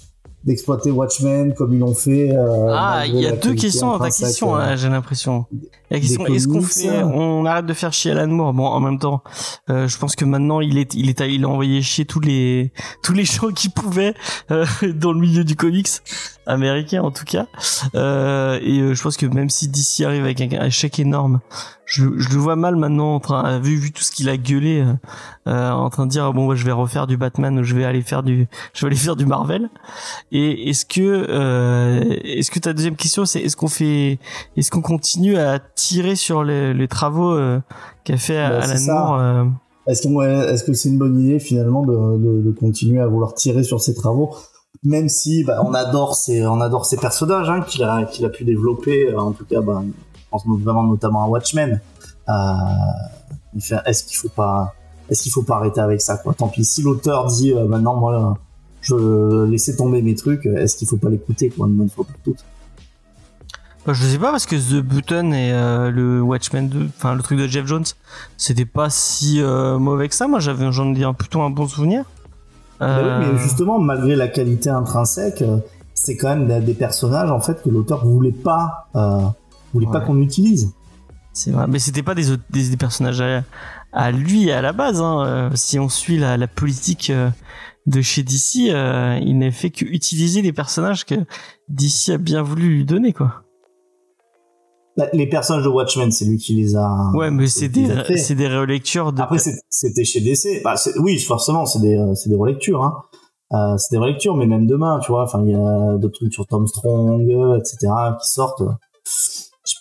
[0.44, 4.10] d'exploiter Watchmen comme ils l'ont fait euh, Ah, il y a deux questions dans ta
[4.10, 5.46] question, hein, j'ai l'impression.
[5.90, 8.52] La question est-ce qu'on fait, on arrête de faire chier Alan Moore?
[8.52, 9.22] Bon, en même temps,
[9.70, 12.72] euh, je pense que maintenant il est, il est, il a envoyé chier tous les,
[13.02, 14.14] tous les gens qui pouvaient
[14.50, 15.88] euh, dans le milieu du comics
[16.46, 17.46] américain en tout cas.
[17.94, 21.40] Euh, et euh, je pense que même si DC arrive avec un, échec énorme,
[21.92, 24.80] je, je, le vois mal maintenant en train, vu vu tout ce qu'il a gueulé,
[24.80, 24.94] euh,
[25.46, 28.00] euh en train de dire bon, je vais refaire du Batman ou je vais aller
[28.00, 29.68] faire du, je vais aller faire du Marvel.
[30.30, 34.18] Et est-ce que, euh, est-ce que ta deuxième question c'est est-ce qu'on fait,
[34.56, 37.36] est-ce qu'on continue à tirer sur les, les travaux
[38.04, 39.46] qu'a fait bah, Alan Moore
[39.86, 43.34] Est-ce que, est-ce que c'est une bonne idée finalement de, de, de continuer à vouloir
[43.34, 44.34] tirer sur ses travaux
[44.84, 48.28] même si bah, on adore ces on adore ces personnages hein, qu'il a qu'il a
[48.28, 49.82] pu développer euh, en tout cas bah,
[50.32, 51.80] pense vraiment notamment à Watchmen
[52.28, 52.32] euh,
[53.86, 54.74] est-ce qu'il faut pas
[55.10, 56.34] est-ce qu'il faut pas arrêter avec ça quoi?
[56.34, 58.38] Tant pis si l'auteur dit euh, maintenant moi
[58.80, 62.18] je laisser tomber mes trucs est-ce qu'il faut pas l'écouter quoi une bonne fois pour
[62.24, 62.44] toutes?
[63.84, 67.22] Bah, je sais pas parce que The Button et euh, le Watchmen 2, enfin le
[67.22, 67.84] truc de Jeff Jones,
[68.36, 70.28] c'était pas si mauvais que ça.
[70.28, 72.04] Moi, j'avais j'en ai plutôt un bon souvenir.
[72.82, 73.38] Bah mais euh.
[73.38, 75.58] justement, malgré la qualité intrinsèque, euh,
[75.94, 78.88] c'est quand même des personnages en fait que l'auteur voulait pas,
[79.74, 80.72] euh, voulait pas qu'on utilise.
[81.32, 83.22] C'est vrai, mais c'était pas des, des, personnages
[83.92, 85.00] à, lui à la base.
[85.00, 85.50] Hein.
[85.54, 87.10] Si on suit la, la politique
[87.86, 88.54] de chez DC,
[89.22, 91.14] il n'a fait que utiliser des personnages que
[91.68, 93.44] DC a bien voulu lui donner, quoi.
[94.96, 97.10] Bah, les personnages de Watchmen, c'est lui qui les a.
[97.14, 99.22] Ouais, mais c'est des, c'est des relectures de.
[99.22, 99.38] Après,
[99.70, 100.62] c'était chez DC.
[100.62, 103.02] Bah, oui, forcément, c'est des, c'est des relectures, hein.
[103.52, 105.24] Euh, c'est des relectures, mais même demain, tu vois.
[105.24, 107.22] Enfin, il y a d'autres trucs sur Tom Strong,
[107.58, 108.62] etc., qui sortent.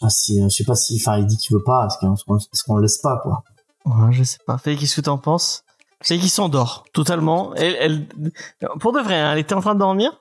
[0.02, 1.88] Je sais pas si, je sais pas si, enfin, il dit qu'il veut pas.
[1.88, 3.44] Est-ce qu'on, est-ce qu'on le laisse pas, quoi?
[3.86, 4.58] Ouais, je sais pas.
[4.58, 5.64] Fais, qu'est-ce que t'en penses?
[6.02, 7.54] C'est qu'il s'endort totalement.
[7.56, 8.08] Elle, elle,
[8.80, 10.20] pour de vrai, hein, elle était en train de dormir?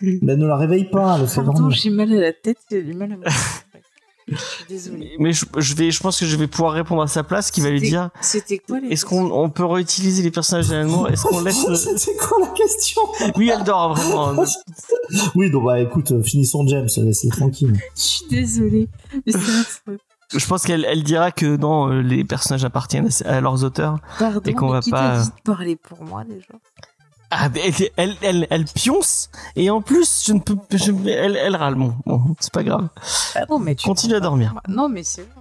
[0.00, 1.18] Mais ne la réveille pas.
[1.34, 3.30] Pardon, j'ai mal à la tête, j'ai du mal à
[4.68, 5.16] Désolée.
[5.18, 7.70] Mais je, vais, je pense que je vais pouvoir répondre à sa place, qui va
[7.70, 8.10] lui dire.
[8.20, 11.66] C'était quoi Est-ce qu'on on peut réutiliser les personnages d'Alan Est-ce qu'on laisse
[11.96, 13.02] C'était quoi la question?
[13.36, 14.44] Oui, elle dort vraiment.
[15.34, 17.78] oui, donc bah écoute, euh, finissons James, laisse-le tranquille.
[17.96, 18.88] Je suis désolée,
[19.26, 24.40] Je pense qu'elle elle dira que non, euh, les personnages appartiennent à, leurs auteurs Pardon,
[24.44, 25.22] et qu'on va qui pas.
[25.22, 26.54] Dit de parler pour moi déjà?
[27.32, 27.48] Ah,
[27.96, 31.76] elle, elle, elle, pionce et en plus, je ne peux, je, elle, elle râle.
[31.76, 32.88] Bon, bon c'est pas grave.
[33.36, 34.54] Ah non, mais tu continue à dormir.
[34.68, 35.40] Non, mais c'est bon.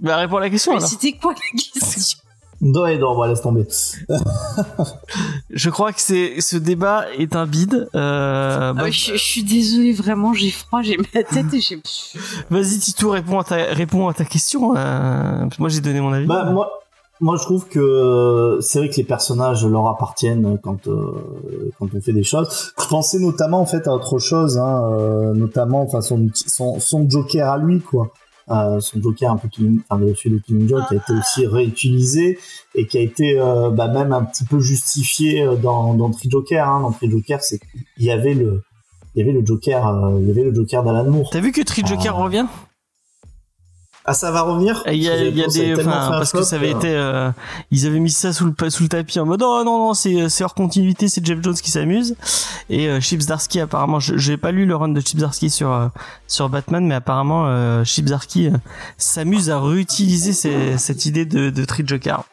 [0.00, 0.74] Bah, réponds à la question.
[0.74, 2.18] Mais c'était quoi la question
[2.60, 3.66] Non, et non, bah, laisse tomber.
[5.50, 7.88] je crois que c'est ce débat est un bide.
[7.94, 11.80] Euh, ah, je, suis désolé, vraiment, j'ai froid, j'ai ma tête et j'ai.
[12.50, 14.74] Vas-y, Titou, réponds à ta, réponds à ta question.
[14.76, 16.26] Euh, moi, j'ai donné mon avis.
[16.26, 16.83] Bah, moi,
[17.20, 21.12] moi, je trouve que c'est vrai que les personnages leur appartiennent quand euh,
[21.78, 22.72] quand on fait des choses.
[22.78, 27.08] Je pensais notamment en fait à autre chose, hein, euh, notamment enfin son, son, son
[27.08, 28.12] Joker à lui quoi.
[28.50, 31.46] Euh, son Joker un peu killing, enfin le de Killing Joke qui a été aussi
[31.46, 32.38] réutilisé
[32.74, 36.68] et qui a été euh, bah, même un petit peu justifié dans dans Tri Joker.
[36.68, 36.80] Hein.
[36.80, 37.60] Dans Tri Joker, c'est
[37.96, 38.62] il y avait le
[39.14, 41.30] il y avait le Joker, il y avait le Joker d'Alan Moore.
[41.30, 42.46] T'as vu que Tri Joker revient?
[44.06, 46.70] Ah, ça va revenir Il y a, y a des, enfin, parce que ça avait
[46.70, 47.30] été, euh,
[47.70, 50.28] ils avaient mis ça sous le sous le tapis en mode oh non non c'est
[50.28, 52.14] c'est hors continuité, c'est Jeff Jones qui s'amuse.
[52.68, 55.88] Et euh, Chips Darsky apparemment, j'ai pas lu le run de Chips Darsky sur euh,
[56.26, 58.50] sur Batman, mais apparemment euh, euh,
[58.98, 60.32] s'amuse à réutiliser
[60.76, 62.24] cette idée de de Tree Joker.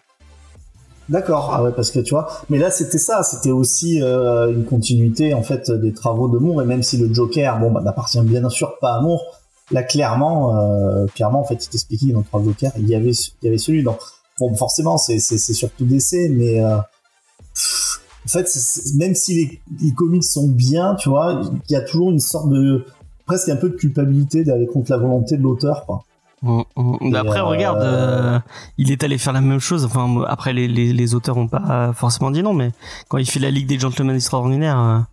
[1.10, 4.64] D'accord, ah ouais, parce que tu vois, mais là c'était ça, c'était aussi euh, une
[4.64, 8.22] continuité en fait des travaux de Moore, et même si le Joker, bon, bah, n'appartient
[8.22, 9.41] bien sûr pas à Moore,
[9.72, 13.46] là clairement euh, clairement en fait il t'expliquait dans trois Joker il y avait il
[13.46, 13.98] y avait celui dans
[14.40, 18.48] bon forcément c'est surtout DC mais euh, en fait
[18.96, 22.50] même si les, les comics sont bien tu vois il y a toujours une sorte
[22.50, 22.86] de
[23.26, 26.04] presque un peu de culpabilité d'aller contre la volonté de l'auteur quoi
[26.42, 27.16] mmh, mmh.
[27.16, 28.40] Après, euh, regarde, euh,
[28.78, 29.86] il est allé faire la même chose.
[29.86, 32.72] Enfin, après, les, les, les auteurs ont pas forcément dit non, mais
[33.08, 35.06] quand il fait la Ligue des Gentlemen Extraordinaires,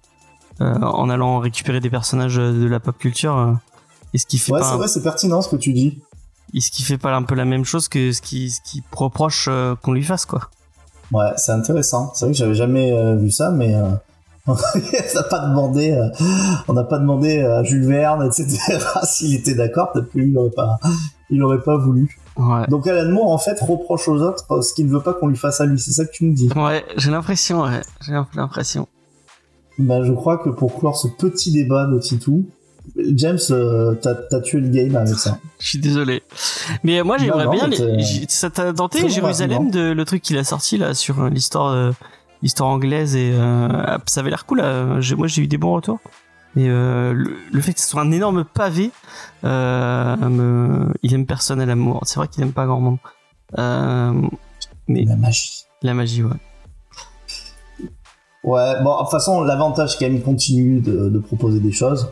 [0.61, 3.56] euh, en allant récupérer des personnages de la pop culture,
[4.14, 6.00] est-ce qu'il fait ouais, c'est vrai, c'est pertinent ce que tu dis.
[6.54, 9.46] Est-ce qu'il fait pas un peu la même chose que ce qui, ce qui reproche
[9.48, 10.48] euh, qu'on lui fasse, quoi
[11.12, 12.12] Ouais, c'est intéressant.
[12.14, 13.90] C'est vrai que j'avais jamais euh, vu ça, mais euh,
[14.46, 16.09] on n'a pas demandé,
[16.68, 18.59] on n'a pas demandé à Jules Verne, etc.
[19.04, 19.92] s'il était d'accord.
[19.92, 20.78] Peut-être qu'il aurait pas,
[21.28, 22.18] il aurait pas voulu.
[22.36, 22.66] Ouais.
[22.68, 25.36] Donc Alan Moore en fait reproche aux autres ce qu'il ne veut pas qu'on lui
[25.36, 25.78] fasse à lui.
[25.78, 26.48] C'est ça que tu me dis.
[26.56, 27.82] Ouais, j'ai l'impression, ouais.
[28.00, 28.88] J'ai l'impression.
[29.78, 32.46] Ben, je crois que pour clore ce petit débat de Titou,
[32.97, 35.39] James, euh, t'as tué le game avec ça.
[35.61, 36.22] Je suis désolé.
[36.84, 37.66] Mais moi, j'aimerais bien.
[37.68, 41.28] les- Ça t'a tenté bon Jérusalem, de, le truc qu'il a sorti là sur euh,
[41.28, 41.91] l'histoire, euh,
[42.43, 44.59] l'histoire anglaise et euh, ça avait l'air cool.
[44.59, 44.99] là.
[45.16, 45.99] Moi, j'ai eu des bons retours.
[46.57, 47.12] Et le,
[47.53, 48.91] le fait que ce soit un énorme pavé,
[49.45, 52.01] me- il aime personne à l'amour.
[52.05, 52.99] C'est vrai qu'il aime pas grand monde.
[54.89, 55.64] Mais La magie.
[55.82, 56.30] la magie, ouais.
[58.45, 62.09] Ouais, bon, de toute façon, l'avantage, c'est qu'il continue de, de proposer des choses.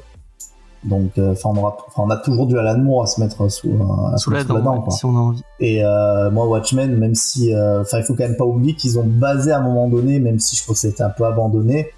[0.87, 3.49] Donc, euh, enfin, on, aura- enfin, on a toujours du Alan Moore à se mettre
[3.51, 4.93] sous, euh, à Sous la dent, ouais, quoi.
[4.93, 5.43] si on a envie.
[5.59, 8.99] Et euh, moi, Watchmen, même si, euh, enfin, il faut quand même pas oublier qu'ils
[8.99, 11.91] ont basé à un moment donné, même si je trouve que c'était un peu abandonné,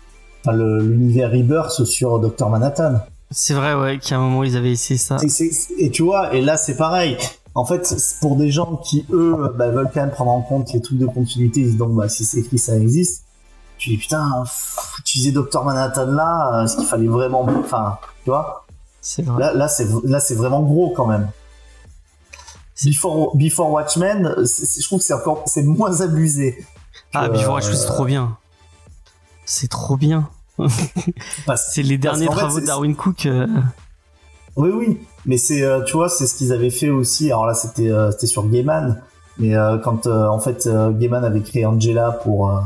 [0.50, 2.94] l'univers Rebirth sur Dr Manhattan.
[3.30, 5.18] C'est vrai, ouais, qu'à un moment ils avaient essayé ça.
[5.78, 7.18] Et, tu vois, et là, c'est pareil.
[7.54, 10.80] En fait, pour des gens qui, eux, bah, veulent quand même prendre en compte les
[10.80, 13.24] trucs de continuité, ils se disent, donc, bah, si c'est écrit, ça existe.
[13.76, 18.64] Tu dis, putain, pff, utiliser Dr Manhattan là, est-ce qu'il fallait vraiment, enfin, tu vois?
[19.18, 19.40] Vrai.
[19.40, 21.30] Là, là, c'est, là, c'est vraiment gros quand même.
[22.84, 26.64] Before, Before Watchmen, je trouve que c'est encore, c'est moins abusé.
[27.12, 28.36] Ah, Before Watchmen, c'est euh, trop bien.
[29.44, 30.28] C'est trop bien.
[31.56, 33.26] C'est les derniers fait, travaux de Darwin Cook.
[33.26, 33.46] euh,
[34.56, 37.26] Oui, oui, mais c'est, euh, tu vois, c'est ce qu'ils avaient fait aussi.
[37.30, 39.00] Alors là, c'était, euh, c'était sur Gaiman,
[39.38, 42.58] mais euh, quand euh, en fait euh, Gaiman avait créé Angela pour euh,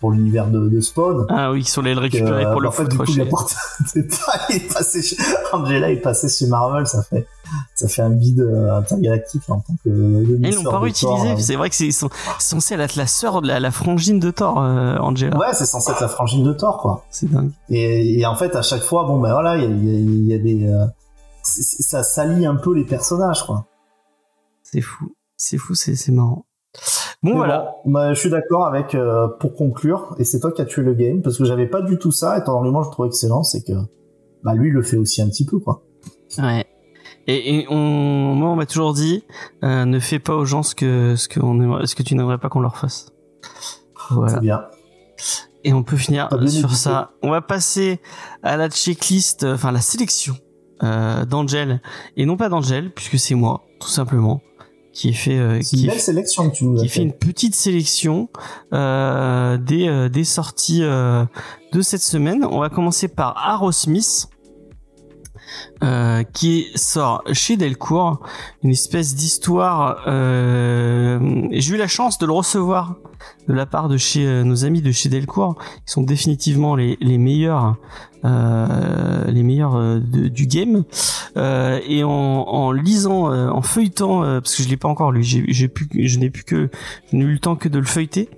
[0.00, 1.26] pour l'univers de, de Spawn.
[1.30, 3.04] Ah oui, qui sont allés le que, récupérer euh, pour le en fait, du coup.
[3.06, 3.20] Il
[4.56, 5.16] est passé chez...
[5.52, 7.26] Angela est passé chez Marvel, ça fait
[7.74, 9.88] ça fait un bide euh, intergalactique en tant que.
[9.88, 11.36] Ils l'ont pas réutilisé.
[11.38, 14.30] C'est vrai que c'est ils sont censé être la sœur de la, la frangine de
[14.30, 15.36] Thor, euh, Angela.
[15.36, 17.04] Ouais, c'est censé être la frangine de Thor, quoi.
[17.10, 17.50] C'est dingue.
[17.68, 20.36] Et, et en fait, à chaque fois, bon ben voilà, il y a, y a-
[20.36, 20.84] y a des, euh,
[21.42, 23.64] ça salit un peu les personnages, quoi.
[24.62, 25.12] C'est fou.
[25.42, 26.44] C'est fou, c'est c'est marrant.
[27.22, 27.74] Bon, Mais voilà.
[27.84, 30.82] bon, bah, je suis d'accord avec euh, pour conclure, et c'est toi qui as tué
[30.82, 32.36] le game parce que j'avais pas du tout ça.
[32.38, 33.72] Et ton argument, je trouve excellent, c'est que
[34.44, 35.82] bah lui il le fait aussi un petit peu, quoi.
[36.38, 36.66] Ouais.
[37.26, 37.76] Et, et on,
[38.34, 39.24] moi, on m'a toujours dit,
[39.64, 42.14] euh, ne fais pas aux gens ce que ce que on aimerait- ce que tu
[42.14, 43.10] n'aimerais pas qu'on leur fasse.
[44.10, 44.34] Voilà.
[44.34, 44.60] C'est bien.
[45.64, 47.12] Et on peut finir sur ça.
[47.22, 48.00] On va passer
[48.42, 50.34] à la checklist, euh, enfin la sélection
[50.82, 51.80] euh, d'Angel
[52.16, 54.40] et non pas d'Angel puisque c'est moi tout simplement
[54.92, 56.94] qui ai fait euh, C'est une qui, belle sélection que tu nous as qui fait
[56.96, 57.02] fait.
[57.02, 58.28] une petite sélection
[58.72, 61.24] euh, des euh, des sorties euh,
[61.72, 62.44] de cette semaine.
[62.44, 64.28] On va commencer par Aerosmith.
[65.82, 68.20] Euh, qui sort chez Delcourt
[68.62, 72.96] une espèce d'histoire euh, j'ai eu la chance de le recevoir
[73.48, 75.56] de la part de chez euh, nos amis de chez Delcourt.
[75.86, 77.76] Qui sont définitivement les, meilleurs
[78.22, 80.84] les meilleurs euh, du game.
[81.36, 85.86] Et en, lisant en feuilletant parce que je l'ai pas encore lu je n'ai pu
[85.86, 88.28] que je n'ai eu le temps que de le feuilleter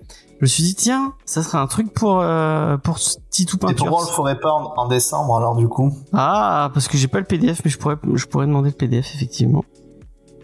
[0.42, 2.98] je me suis dit tiens ça serait un truc pour euh, pour
[3.30, 5.92] Titou Et peinture pourquoi on le ferait pas en, en décembre alors du coup?
[6.12, 9.14] Ah, parce que j'ai pas le PDF, mais je pourrais, je pourrais demander le PDF
[9.14, 9.64] effectivement.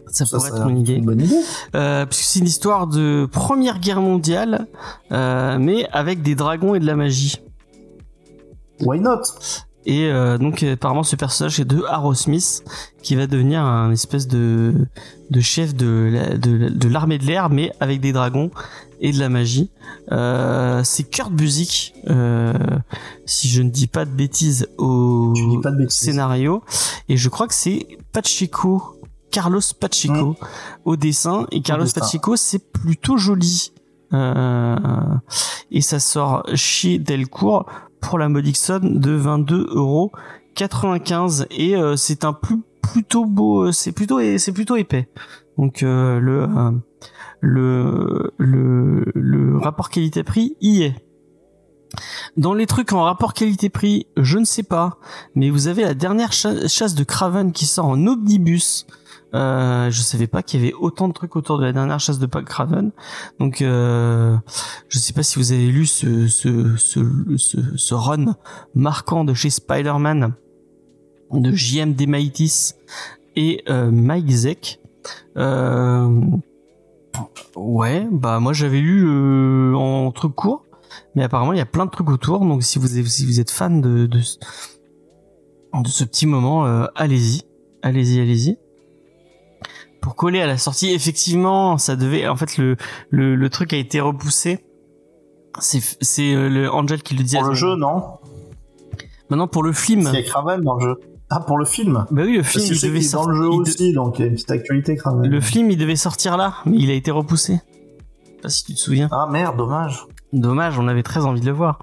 [0.07, 0.95] Ça, pourrait être une idée.
[0.95, 1.37] Une bonne idée.
[1.75, 4.67] Euh, puisque c'est une histoire de Première Guerre mondiale,
[5.13, 7.37] euh, mais avec des dragons et de la magie.
[8.81, 9.21] Why not?
[9.85, 12.63] Et euh, donc apparemment ce personnage est de Aerosmith
[13.03, 14.87] qui va devenir un espèce de
[15.31, 18.51] de chef de la- de, de l'armée de l'air mais avec des dragons
[19.01, 19.71] et de la magie.
[20.13, 22.53] Euh, c'est Kurt Busiek euh,
[23.27, 25.99] si je ne dis pas de bêtises au de bêtises.
[25.99, 26.63] scénario
[27.09, 30.37] et je crois que c'est Pacheco Carlos Pacheco
[30.85, 31.87] au dessin et Carlos.
[31.95, 33.73] Pacheco c'est plutôt joli.
[34.15, 34.77] Euh,
[35.71, 37.67] et ça sort chez Delcourt
[38.01, 40.13] pour la modique somme de 22 euros
[40.55, 45.09] 95 et euh, c'est un plus plutôt beau euh, c'est plutôt c'est plutôt épais
[45.59, 46.71] donc euh, le euh,
[47.41, 50.95] le le le rapport qualité prix y est
[52.37, 54.99] dans les trucs en rapport qualité-prix, je ne sais pas,
[55.35, 58.87] mais vous avez la dernière cha- chasse de Craven qui sort en omnibus.
[59.35, 62.19] Euh, je savais pas qu'il y avait autant de trucs autour de la dernière chasse
[62.19, 62.93] de Craven.
[63.41, 64.37] Donc, euh,
[64.89, 67.01] je sais pas si vous avez lu ce, ce, ce,
[67.37, 68.37] ce, ce run
[68.75, 70.35] marquant de chez Spider-Man
[71.33, 72.73] de JM Demaitis
[73.35, 74.81] et euh, Mike Zeck.
[75.39, 76.21] Euh,
[77.57, 80.65] ouais, bah moi j'avais lu euh, en truc court,
[81.15, 82.41] mais apparemment il y a plein de trucs autour.
[82.41, 84.39] Donc si vous êtes, si vous êtes fan de de, ce-
[85.75, 87.43] de ce petit moment, euh, allez-y,
[87.83, 88.59] allez-y, allez-y.
[90.01, 92.29] Pour coller à la sortie, effectivement, ça devait.
[92.29, 92.77] En fait, le
[93.11, 94.65] le, le truc a été repoussé
[95.61, 97.35] C'est c'est euh, le Angel qui le dit.
[97.37, 98.03] Pour à le jeu, non?
[99.29, 100.07] Maintenant pour le film.
[100.07, 101.01] A Kraven dans le jeu.
[101.31, 102.07] Ah, pour le film?
[102.11, 103.29] Bah oui, le film il devait est dans sortir.
[103.31, 105.29] le jeu il de- aussi, donc il y a une petite actualité Kraven.
[105.29, 107.61] Le film il devait sortir là, mais il a été repoussé.
[108.25, 109.09] Je sais pas si tu te souviens.
[109.13, 110.07] Ah merde, dommage.
[110.33, 111.81] Dommage, on avait très envie de le voir.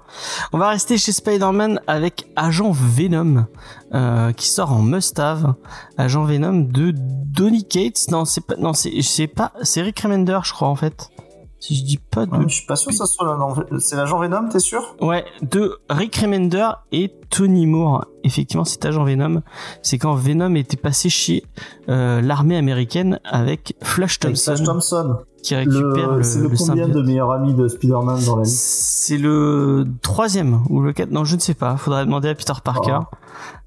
[0.52, 3.46] On va rester chez Spider-Man avec Agent Venom,
[3.92, 5.54] euh, qui sort en must-have.
[5.98, 8.06] Agent Venom de Donny Cates.
[8.10, 11.10] Non, c'est pas, non, c'est, c'est pas, c'est Rick Remender, je crois, en fait.
[11.58, 12.30] Si je dis pas de...
[12.32, 13.54] Ouais, je suis pas sûr que ça soit non.
[13.78, 14.94] C'est l'agent Venom, t'es sûr?
[15.00, 18.04] Ouais, de Rick Remender et Tony Moore.
[18.24, 19.42] Effectivement, c'est Agent Venom.
[19.82, 21.44] C'est quand Venom était passé chez
[21.88, 25.16] euh, l'armée américaine avec Flash Avec Thompson, Flash Thompson.
[25.42, 26.90] qui récupère Le- le, C'est le, le combien symbiote.
[26.90, 31.24] de meilleurs amis de Spider-Man dans la vie C'est le troisième ou le quatre Non,
[31.24, 31.76] je ne sais pas.
[31.78, 32.98] Faudrait demander à Peter Parker.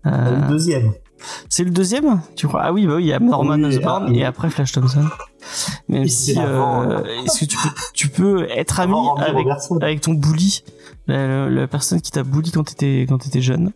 [0.05, 0.91] Euh, Le deuxième.
[1.49, 2.61] C'est le deuxième, tu crois?
[2.63, 4.20] Ah oui, bah oui, il y a Norman Oui, Osborn ah, oui.
[4.20, 5.05] et après Flash Thompson.
[5.88, 8.95] Même Et si, euh, est-ce que tu peux, tu peux être ami
[9.82, 10.63] avec, ton bully,
[11.07, 13.72] la, la- la personne qui t'a bully quand t'étais quand t'étais jeune?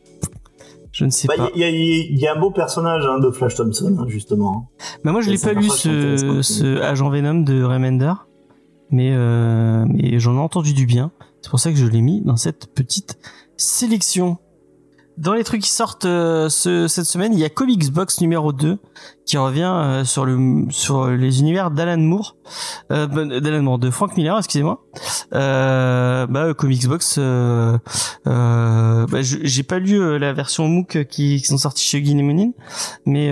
[0.91, 1.49] Je ne sais Bah, pas.
[1.55, 4.69] Il y, a- il y a un beau personnage hein, de Flash Thompson, hein, justement.
[5.03, 8.13] Bah moi je l'ai pas lu ce agent Venom de Remender,
[8.91, 11.11] mais euh, mais j'en ai entendu du bien.
[11.41, 13.17] C'est pour ça que je l'ai mis dans cette petite
[13.57, 14.37] sélection.
[15.17, 18.51] Dans les trucs qui sortent euh, ce- cette semaine, il y a Comics Box numéro
[18.51, 18.79] 2
[19.25, 22.35] qui revient euh, sur le sur les univers d'Alan Moore,
[22.91, 24.83] euh, ben, d'Alan Moore, de Frank Miller, excusez-moi.
[25.33, 26.53] Euh, bah
[26.87, 27.19] Box,
[29.05, 32.51] bah, j'ai pas lu la version MOOC qui, qui sont sortis chez Guinemonin,
[33.05, 33.31] mais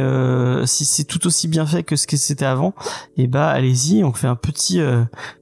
[0.68, 2.74] si c'est tout aussi bien fait que ce que c'était avant,
[3.18, 4.80] et bah allez-y, on fait un petit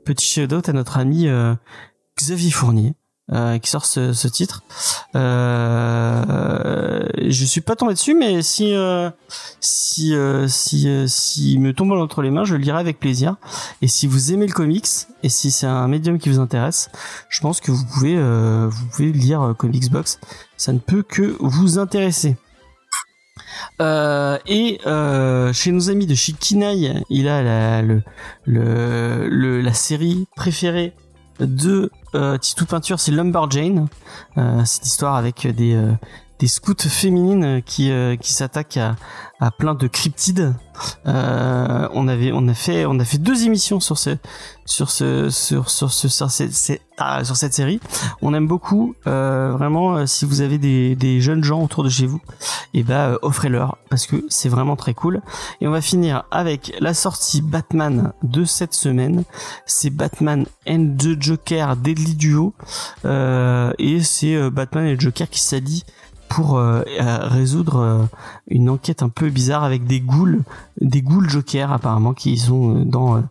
[0.05, 1.27] petit shout-out à notre ami
[2.17, 2.93] Xavier Fournier.
[3.31, 4.63] Euh, qui sort ce, ce titre.
[5.15, 9.09] Euh, je suis pas tombé dessus, mais si euh,
[9.59, 13.35] si euh, si euh, s'il me tombe entre les mains, je le lirai avec plaisir.
[13.81, 14.87] Et si vous aimez le comics
[15.23, 16.89] et si c'est un médium qui vous intéresse,
[17.29, 20.19] je pense que vous pouvez euh, vous pouvez lire Comics Box.
[20.57, 22.37] Ça ne peut que vous intéresser.
[23.81, 28.03] Euh, et euh, chez nos amis de chez Kinaï, il a la, le,
[28.45, 30.93] le, le- la série préférée
[31.39, 31.89] de
[32.39, 33.87] Titou Peinture, c'est Lumberjane.
[34.37, 35.91] Euh, cette histoire avec des, euh,
[36.39, 38.95] des scouts féminines qui, euh, qui s'attaquent à,
[39.39, 40.53] à plein de cryptides.
[41.05, 44.15] Euh, on avait on a fait on a fait deux émissions sur ce
[44.65, 47.81] sur ce sur sur ce sur, cette- ah, sur cette série.
[48.21, 51.89] On aime beaucoup euh, vraiment euh, si vous avez des, des jeunes gens autour de
[51.89, 52.21] chez vous,
[52.73, 55.21] et ben euh, offrez-leur parce que c'est vraiment très cool.
[55.59, 59.23] Et on va finir avec la sortie Batman de cette semaine.
[59.65, 62.53] C'est Batman and the Joker Deadly Duo
[63.03, 65.83] et c'est Batman et Joker qui s'allient
[66.29, 67.97] pour euh, euh, résoudre euh,
[68.47, 70.41] une enquête un peu bizarre avec des ghouls,
[70.79, 73.21] des ghouls Joker apparemment qui sont dans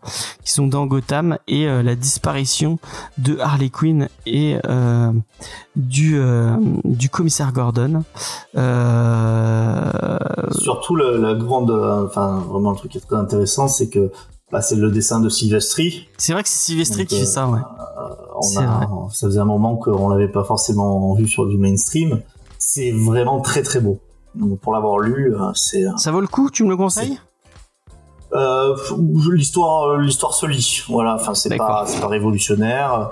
[0.44, 2.78] qui sont dans Gotham et la disparition
[3.18, 4.56] de Harley Quinn et
[5.76, 6.20] du
[6.84, 8.02] du commissaire Gordon.
[10.60, 14.10] Surtout, le- la grande, enfin, vraiment, le truc qui est très intéressant, c'est que
[14.50, 16.08] bah, c'est le dessin de Sylvestri.
[16.16, 17.58] c'est vrai que c'est Sylvestri Donc, qui fait ça, ouais.
[18.36, 22.20] On C'est a, ça faisait un moment qu'on l'avait pas forcément vu sur du mainstream.
[22.70, 23.98] C'est vraiment très très beau.
[24.34, 27.18] Donc, pour l'avoir lu, euh, c'est Ça vaut le coup, tu me le conseilles
[28.34, 28.76] euh,
[29.32, 30.82] l'histoire, euh, l'histoire se lit.
[30.86, 33.08] Voilà, enfin c'est pas, c'est pas révolutionnaire.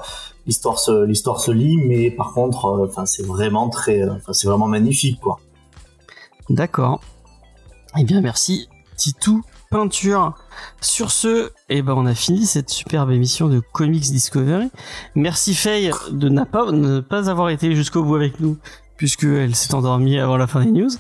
[0.47, 4.35] L'histoire se, l'histoire se lit, mais par contre, euh, enfin c'est vraiment très, euh, enfin
[4.35, 5.41] c'est vraiment magnifique quoi.
[6.51, 7.01] D'accord.
[7.99, 10.35] Eh bien, merci, Titou Peinture.
[10.83, 14.69] Sur ce, eh ben, on a fini cette superbe émission de Comics Discovery.
[15.15, 18.59] Merci Faye de pas, ne pas avoir été jusqu'au bout avec nous,
[18.97, 20.91] puisque elle s'est endormie avant la fin des news.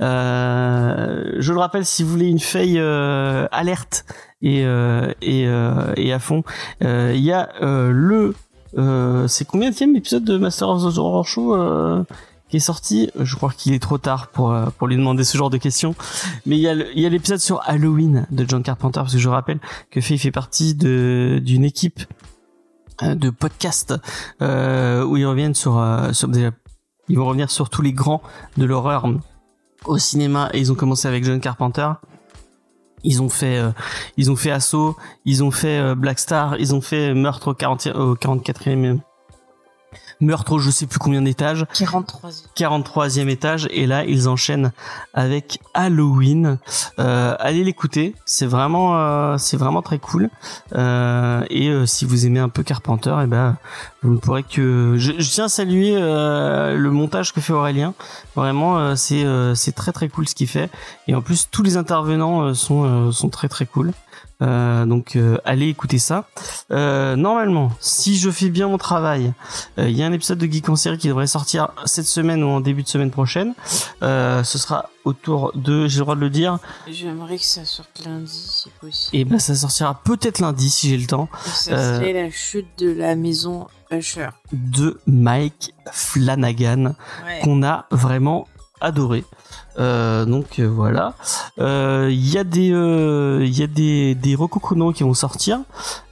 [0.00, 4.04] Euh, je le rappelle, si vous voulez une Faye euh, alerte
[4.42, 6.42] et euh, et, euh, et à fond,
[6.82, 8.34] euh, il y a euh, le
[9.26, 11.56] c'est combien de épisode de Master of the Horror Show
[12.48, 13.10] qui est sorti?
[13.18, 15.96] Je crois qu'il est trop tard pour pour lui demander ce genre de questions.
[16.46, 19.58] Mais il y a l'épisode sur Halloween de John Carpenter parce que je rappelle
[19.90, 22.00] que Faye fait partie d'une équipe
[23.02, 23.94] de podcast
[24.42, 26.50] euh, où ils reviennent sur euh, sur déjà
[27.10, 28.22] ils vont revenir sur tous les grands
[28.56, 29.04] de l'horreur
[29.84, 31.90] au cinéma et ils ont commencé avec John Carpenter.
[33.02, 33.72] Ils ont fait, euh,
[34.16, 37.54] ils ont fait Assaut, ils ont fait euh, Black Star, ils ont fait Meurtre au,
[37.54, 39.00] 40, au 44e
[40.20, 41.66] meurtre au je sais plus combien d'étages.
[41.74, 44.72] 43 43e étage et là ils enchaînent
[45.14, 46.58] avec Halloween.
[46.98, 50.30] Euh, allez l'écouter, c'est vraiment euh, c'est vraiment très cool.
[50.74, 53.56] Euh, et si vous aimez un peu Carpenter, et ben
[54.02, 54.94] ne que.
[54.96, 57.94] Je, je tiens à saluer euh, le montage que fait Aurélien.
[58.34, 60.70] Vraiment, euh, c'est euh, c'est très très cool ce qu'il fait.
[61.06, 63.92] Et en plus, tous les intervenants euh, sont euh, sont très très cool.
[64.42, 66.24] Euh, donc allez écouter ça.
[66.70, 69.34] Normalement, si je fais bien mon travail,
[69.76, 72.48] il y a un épisode de Geek en série qui devrait sortir cette semaine ou
[72.48, 73.52] en début de semaine prochaine.
[74.00, 76.58] Ce sera autour de, j'ai le droit de le dire,
[76.88, 79.16] J'aimerais que ça sorte lundi, si possible.
[79.16, 81.28] et ben ça sortira peut-être lundi si j'ai le temps.
[81.44, 84.28] ça euh, serait la chute de la maison Usher.
[84.52, 86.94] de Mike Flanagan
[87.26, 87.40] Ouais.
[87.42, 88.46] qu'on a vraiment
[88.80, 89.24] adoré.
[89.78, 91.14] Euh, donc euh, voilà,
[91.58, 94.34] Euh, il y a des euh, il y a des des
[94.92, 95.60] qui vont sortir.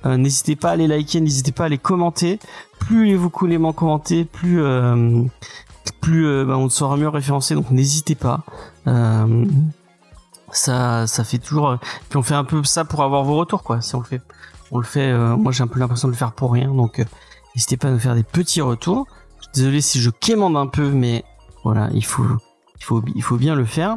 [0.07, 2.39] Euh, n'hésitez pas à les liker, n'hésitez pas à les commenter.
[2.79, 5.23] Plus vous les commenter, plus euh,
[5.93, 7.55] plus euh, bah, on sera mieux référencé.
[7.55, 8.41] Donc n'hésitez pas.
[8.87, 9.45] Euh,
[10.53, 11.77] ça ça fait toujours.
[12.09, 13.81] Puis on fait un peu ça pour avoir vos retours quoi.
[13.81, 14.23] Si on le fait,
[14.71, 15.11] on le fait.
[15.11, 16.73] euh, moi j'ai un peu l'impression de le faire pour rien.
[16.73, 17.05] Donc euh,
[17.55, 19.07] N'hésitez pas à nous faire des petits retours.
[19.55, 21.25] Désolé si je quémande un peu, mais
[21.65, 22.25] voilà, il faut,
[22.79, 23.97] il faut, il faut bien le faire.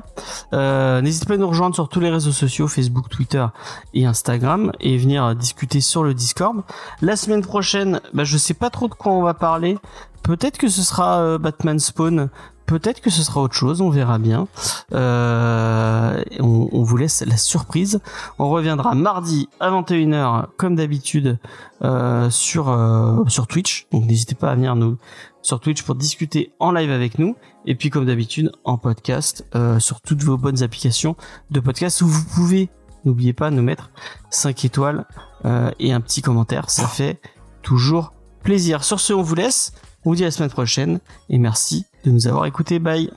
[0.54, 3.46] Euh, N'hésitez pas à nous rejoindre sur tous les réseaux sociaux, Facebook, Twitter
[3.94, 6.64] et Instagram, et venir discuter sur le Discord.
[7.02, 9.78] La semaine prochaine, bah, je sais pas trop de quoi on va parler.
[10.24, 12.30] Peut-être que ce sera euh, Batman Spawn.
[12.68, 14.48] Peut-être que ce sera autre chose, on verra bien.
[14.94, 18.00] Euh, on, on vous laisse la surprise.
[18.40, 21.38] On reviendra mardi à 21h comme d'habitude
[21.82, 23.88] euh, sur euh, sur Twitch.
[23.92, 24.98] Donc n'hésitez pas à venir nous
[25.42, 27.36] sur Twitch pour discuter en live avec nous.
[27.66, 31.16] Et puis comme d'habitude en podcast euh, sur toutes vos bonnes applications
[31.50, 32.70] de podcast où vous pouvez,
[33.06, 33.92] n'oubliez pas, nous mettre
[34.30, 35.06] 5 étoiles
[35.46, 36.70] euh, et un petit commentaire.
[36.70, 37.20] Ça fait
[37.62, 38.84] toujours plaisir.
[38.84, 39.74] Sur ce, on vous laisse.
[40.06, 41.00] On vous dit à la semaine prochaine
[41.30, 42.80] et merci de nous avoir écoutés.
[42.80, 43.12] Bye.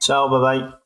[0.00, 0.79] Ciao, bye bye.